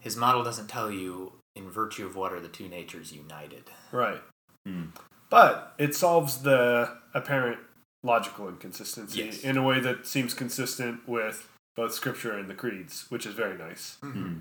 his 0.00 0.16
model 0.16 0.42
doesn't 0.42 0.68
tell 0.68 0.90
you 0.90 1.32
in 1.54 1.70
virtue 1.70 2.06
of 2.06 2.16
what 2.16 2.32
are 2.32 2.40
the 2.40 2.48
two 2.48 2.68
natures 2.68 3.12
united. 3.12 3.64
right, 3.92 4.22
Hmm. 4.66 4.86
but 5.28 5.74
it 5.78 5.94
solves 5.94 6.42
the 6.42 6.96
apparent 7.14 7.60
logical 8.02 8.48
inconsistency 8.48 9.24
Yes. 9.24 9.40
in 9.42 9.56
a 9.58 9.62
way 9.62 9.78
that 9.80 10.06
seems 10.06 10.32
consistent 10.34 11.06
with 11.08 11.48
both 11.78 11.94
Scripture 11.94 12.36
and 12.36 12.50
the 12.50 12.54
creeds, 12.54 13.06
which 13.08 13.24
is 13.24 13.34
very 13.34 13.56
nice. 13.56 13.98
Hmm. 14.00 14.40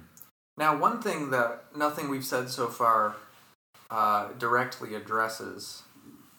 Now, 0.58 0.76
one 0.76 1.00
thing 1.00 1.30
that 1.30 1.66
nothing 1.76 2.10
we've 2.10 2.26
said 2.26 2.50
so 2.50 2.68
far 2.68 3.16
uh, 3.92 4.30
directly 4.40 4.96
addresses 4.96 5.84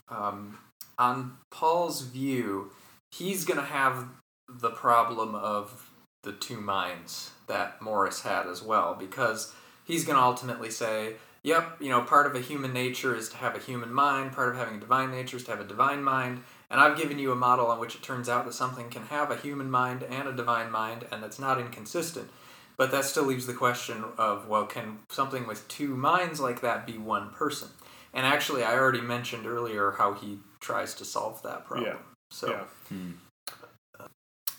um, 0.08 0.58
on 0.98 1.38
Pawl's 1.52 2.02
view, 2.02 2.72
he's 3.12 3.44
going 3.44 3.60
to 3.60 3.64
have 3.64 4.08
the 4.48 4.70
problem 4.70 5.36
of 5.36 5.88
the 6.24 6.32
two 6.32 6.60
minds 6.60 7.30
that 7.46 7.80
Morris 7.80 8.22
had 8.22 8.48
as 8.48 8.60
well, 8.60 8.96
because 8.98 9.54
he's 9.84 10.04
going 10.04 10.16
to 10.16 10.22
ultimately 10.22 10.68
say, 10.68 11.12
yep, 11.44 11.76
you 11.80 11.90
know, 11.90 12.00
part 12.00 12.26
of 12.26 12.34
a 12.34 12.40
human 12.40 12.72
nature 12.72 13.14
is 13.14 13.28
to 13.28 13.36
have 13.36 13.54
a 13.54 13.60
human 13.60 13.92
mind, 13.92 14.32
part 14.32 14.48
of 14.48 14.56
having 14.56 14.78
a 14.78 14.80
divine 14.80 15.12
nature 15.12 15.36
is 15.36 15.44
to 15.44 15.52
have 15.52 15.60
a 15.60 15.64
divine 15.64 16.02
mind. 16.02 16.42
And 16.70 16.80
I've 16.80 16.98
given 16.98 17.18
you 17.18 17.32
a 17.32 17.36
model 17.36 17.68
on 17.68 17.80
which 17.80 17.94
it 17.94 18.02
turns 18.02 18.28
out 18.28 18.44
that 18.44 18.52
something 18.52 18.90
can 18.90 19.04
have 19.06 19.30
a 19.30 19.36
human 19.36 19.70
mind 19.70 20.02
and 20.02 20.28
a 20.28 20.32
divine 20.32 20.70
mind, 20.70 21.06
and 21.10 21.22
that's 21.22 21.38
not 21.38 21.58
inconsistent. 21.58 22.28
But 22.76 22.90
that 22.92 23.04
still 23.04 23.24
leaves 23.24 23.46
the 23.46 23.54
question 23.54 24.04
of 24.16 24.46
well, 24.46 24.66
can 24.66 24.98
something 25.08 25.46
with 25.46 25.66
two 25.68 25.96
minds 25.96 26.40
like 26.40 26.60
that 26.60 26.86
be 26.86 26.98
one 26.98 27.30
person? 27.30 27.68
And 28.14 28.26
actually, 28.26 28.62
I 28.62 28.74
already 28.74 29.00
mentioned 29.00 29.46
earlier 29.46 29.92
how 29.92 30.12
he 30.14 30.38
tries 30.60 30.94
to 30.94 31.04
solve 31.04 31.42
that 31.42 31.66
problem. 31.66 31.86
Yeah. 31.86 31.96
So, 32.30 32.50
Yeah. 32.50 32.64
Hmm. 32.88 33.10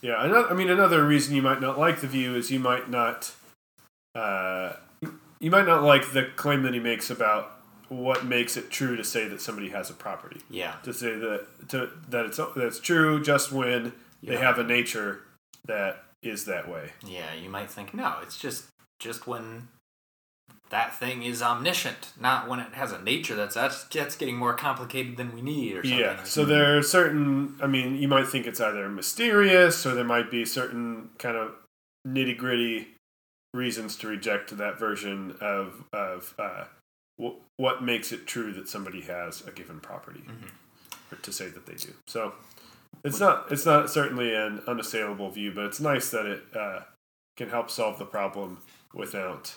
Yeah, 0.02 0.24
another, 0.24 0.50
I 0.50 0.54
mean, 0.54 0.70
another 0.70 1.06
reason 1.06 1.36
you 1.36 1.42
might 1.42 1.60
not 1.60 1.78
like 1.78 2.00
the 2.00 2.08
view 2.08 2.34
is 2.34 2.50
you 2.50 2.60
might 2.60 2.90
not, 2.90 3.34
uh, 4.16 4.74
you 5.42 5.52
might 5.52 5.66
not 5.66 5.84
like 5.84 6.14
the 6.14 6.30
claim 6.38 6.64
that 6.64 6.74
he 6.74 6.80
makes 6.80 7.10
about 7.10 7.59
what 7.90 8.26
makes 8.26 8.56
it 8.58 8.70
true 8.70 8.96
to 8.96 9.04
say 9.04 9.28
that 9.28 9.42
somebody 9.42 9.70
has 9.70 9.90
a 9.90 9.94
property. 9.94 10.42
yeah. 10.50 10.76
To 10.84 10.94
say 10.94 11.16
that 11.18 11.48
to 11.70 11.90
that 12.10 12.26
it's 12.26 12.40
that's 12.56 12.80
true 12.80 13.22
just 13.22 13.52
when 13.52 13.94
they 14.24 14.38
have 14.38 14.60
a 14.60 14.64
nature 14.64 15.22
that 15.66 16.04
is 16.22 16.46
that 16.46 16.68
way. 16.70 16.92
Yeah, 17.06 17.34
you 17.34 17.50
might 17.50 17.70
think 17.70 17.94
no, 17.94 18.18
it's 18.22 18.38
just 18.38 18.66
just 19.00 19.28
when 19.28 19.70
that 20.70 20.96
thing 20.96 21.24
is 21.24 21.42
omniscient, 21.42 22.12
not 22.20 22.48
when 22.48 22.60
it 22.60 22.74
has 22.74 22.92
a 22.92 23.02
nature 23.02 23.36
that's 23.36 23.56
that's, 23.56 23.86
that's 23.86 24.16
getting 24.16 24.38
more 24.38 24.54
complicated 24.54 25.18
than 25.18 25.34
we 25.34 25.42
need 25.42 25.74
or 25.76 25.84
something. 25.84 26.00
Yeah. 26.00 26.18
like 26.18 26.28
So 26.28 26.46
that. 26.46 26.54
there 26.54 26.78
are 26.78 26.84
certain. 26.84 27.56
I 27.62 27.68
mean, 27.68 27.96
you 27.96 28.08
might 28.08 28.28
think 28.28 28.46
it's 28.46 28.62
either 28.62 28.88
mysterious 28.90 29.86
or 29.86 29.96
there 29.96 30.04
might 30.04 30.30
be 30.30 30.46
certain 30.46 31.10
kind 31.18 31.38
of 31.38 31.54
nitty 32.08 32.38
gritty 32.38 32.90
reasons 33.54 33.96
to 33.98 34.08
reject 34.08 34.56
that 34.58 34.78
version 34.78 35.36
of 35.42 35.84
of 35.92 36.36
uh, 36.38 36.66
wh- 37.22 37.38
what 37.60 37.84
makes 37.84 38.12
it 38.12 38.26
true 38.28 38.52
that 38.54 38.68
somebody 38.70 39.02
has 39.02 39.46
a 39.48 39.52
given 39.52 39.80
property, 39.80 40.22
Mm-hmm. 40.22 41.14
or 41.14 41.18
to 41.22 41.32
say 41.32 41.50
that 41.50 41.66
they 41.66 41.76
do. 41.76 41.94
So 42.08 42.34
it's 43.04 43.20
not 43.20 43.52
it's 43.52 43.66
not 43.66 43.90
certainly 43.90 44.34
an 44.34 44.62
unassailable 44.68 45.30
view, 45.32 45.52
but 45.54 45.66
it's 45.66 45.80
nice 45.80 46.10
that 46.12 46.26
it 46.26 46.44
uh, 46.56 46.80
can 47.38 47.50
help 47.50 47.70
solve 47.70 47.98
the 48.00 48.06
problem 48.06 48.60
without 48.94 49.54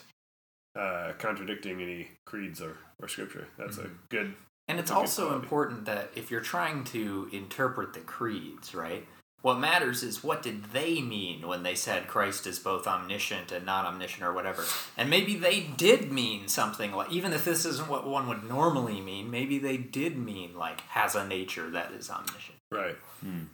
uh, 0.75 1.13
contradicting 1.19 1.81
any 1.81 2.07
creeds 2.25 2.61
or, 2.61 2.77
or 3.01 3.07
scripture. 3.07 3.47
That's 3.57 3.77
a 3.77 3.89
good 4.09 4.33
And 4.67 4.79
it's 4.79 4.89
That's 4.89 4.91
a 4.91 4.93
good 4.93 4.99
also 4.99 5.25
quality. 5.27 5.43
important 5.43 5.85
that 5.85 6.09
if 6.15 6.31
you're 6.31 6.41
trying 6.41 6.83
to 6.85 7.29
interpret 7.31 7.93
the 7.93 7.99
creeds, 7.99 8.73
right? 8.73 9.05
What 9.43 9.59
matters 9.59 10.01
is 10.03 10.23
what 10.23 10.41
did 10.41 10.71
they 10.71 11.01
mean 11.01 11.45
when 11.45 11.63
they 11.63 11.75
said 11.75 12.07
Christ 12.07 12.47
is 12.47 12.59
both 12.59 12.87
omniscient 12.87 13.51
and 13.51 13.65
not 13.65 13.85
omniscient 13.85 14.23
or 14.23 14.31
whatever. 14.31 14.63
And 14.97 15.09
maybe 15.09 15.35
they 15.35 15.59
did 15.59 16.13
mean 16.13 16.47
something 16.47 16.93
like, 16.93 17.11
even 17.11 17.33
if 17.33 17.43
this 17.43 17.65
isn't 17.65 17.89
what 17.89 18.07
one 18.07 18.29
would 18.29 18.47
normally 18.47 19.01
mean, 19.01 19.29
maybe 19.29 19.59
they 19.59 19.75
did 19.75 20.17
mean 20.17 20.55
like 20.57 20.79
has 20.81 21.13
a 21.13 21.27
nature 21.27 21.69
that 21.71 21.91
is 21.91 22.09
omniscient. 22.09 22.57
Right. 22.71 22.95
Hmm. 23.19 23.47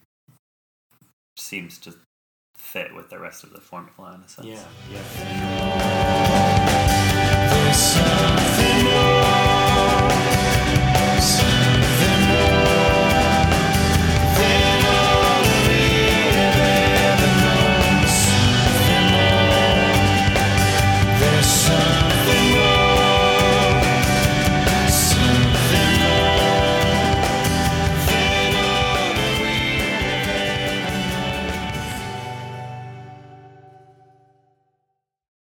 Seems 1.35 1.79
to 1.79 1.95
fit 2.55 2.93
with 2.93 3.09
the 3.09 3.17
rest 3.17 3.43
of 3.43 3.51
the 3.51 3.59
formula 3.59 4.13
in 4.13 4.21
a 4.21 4.29
sense. 4.29 4.45
Yeah. 4.45 4.63
Yeah. 8.53 8.58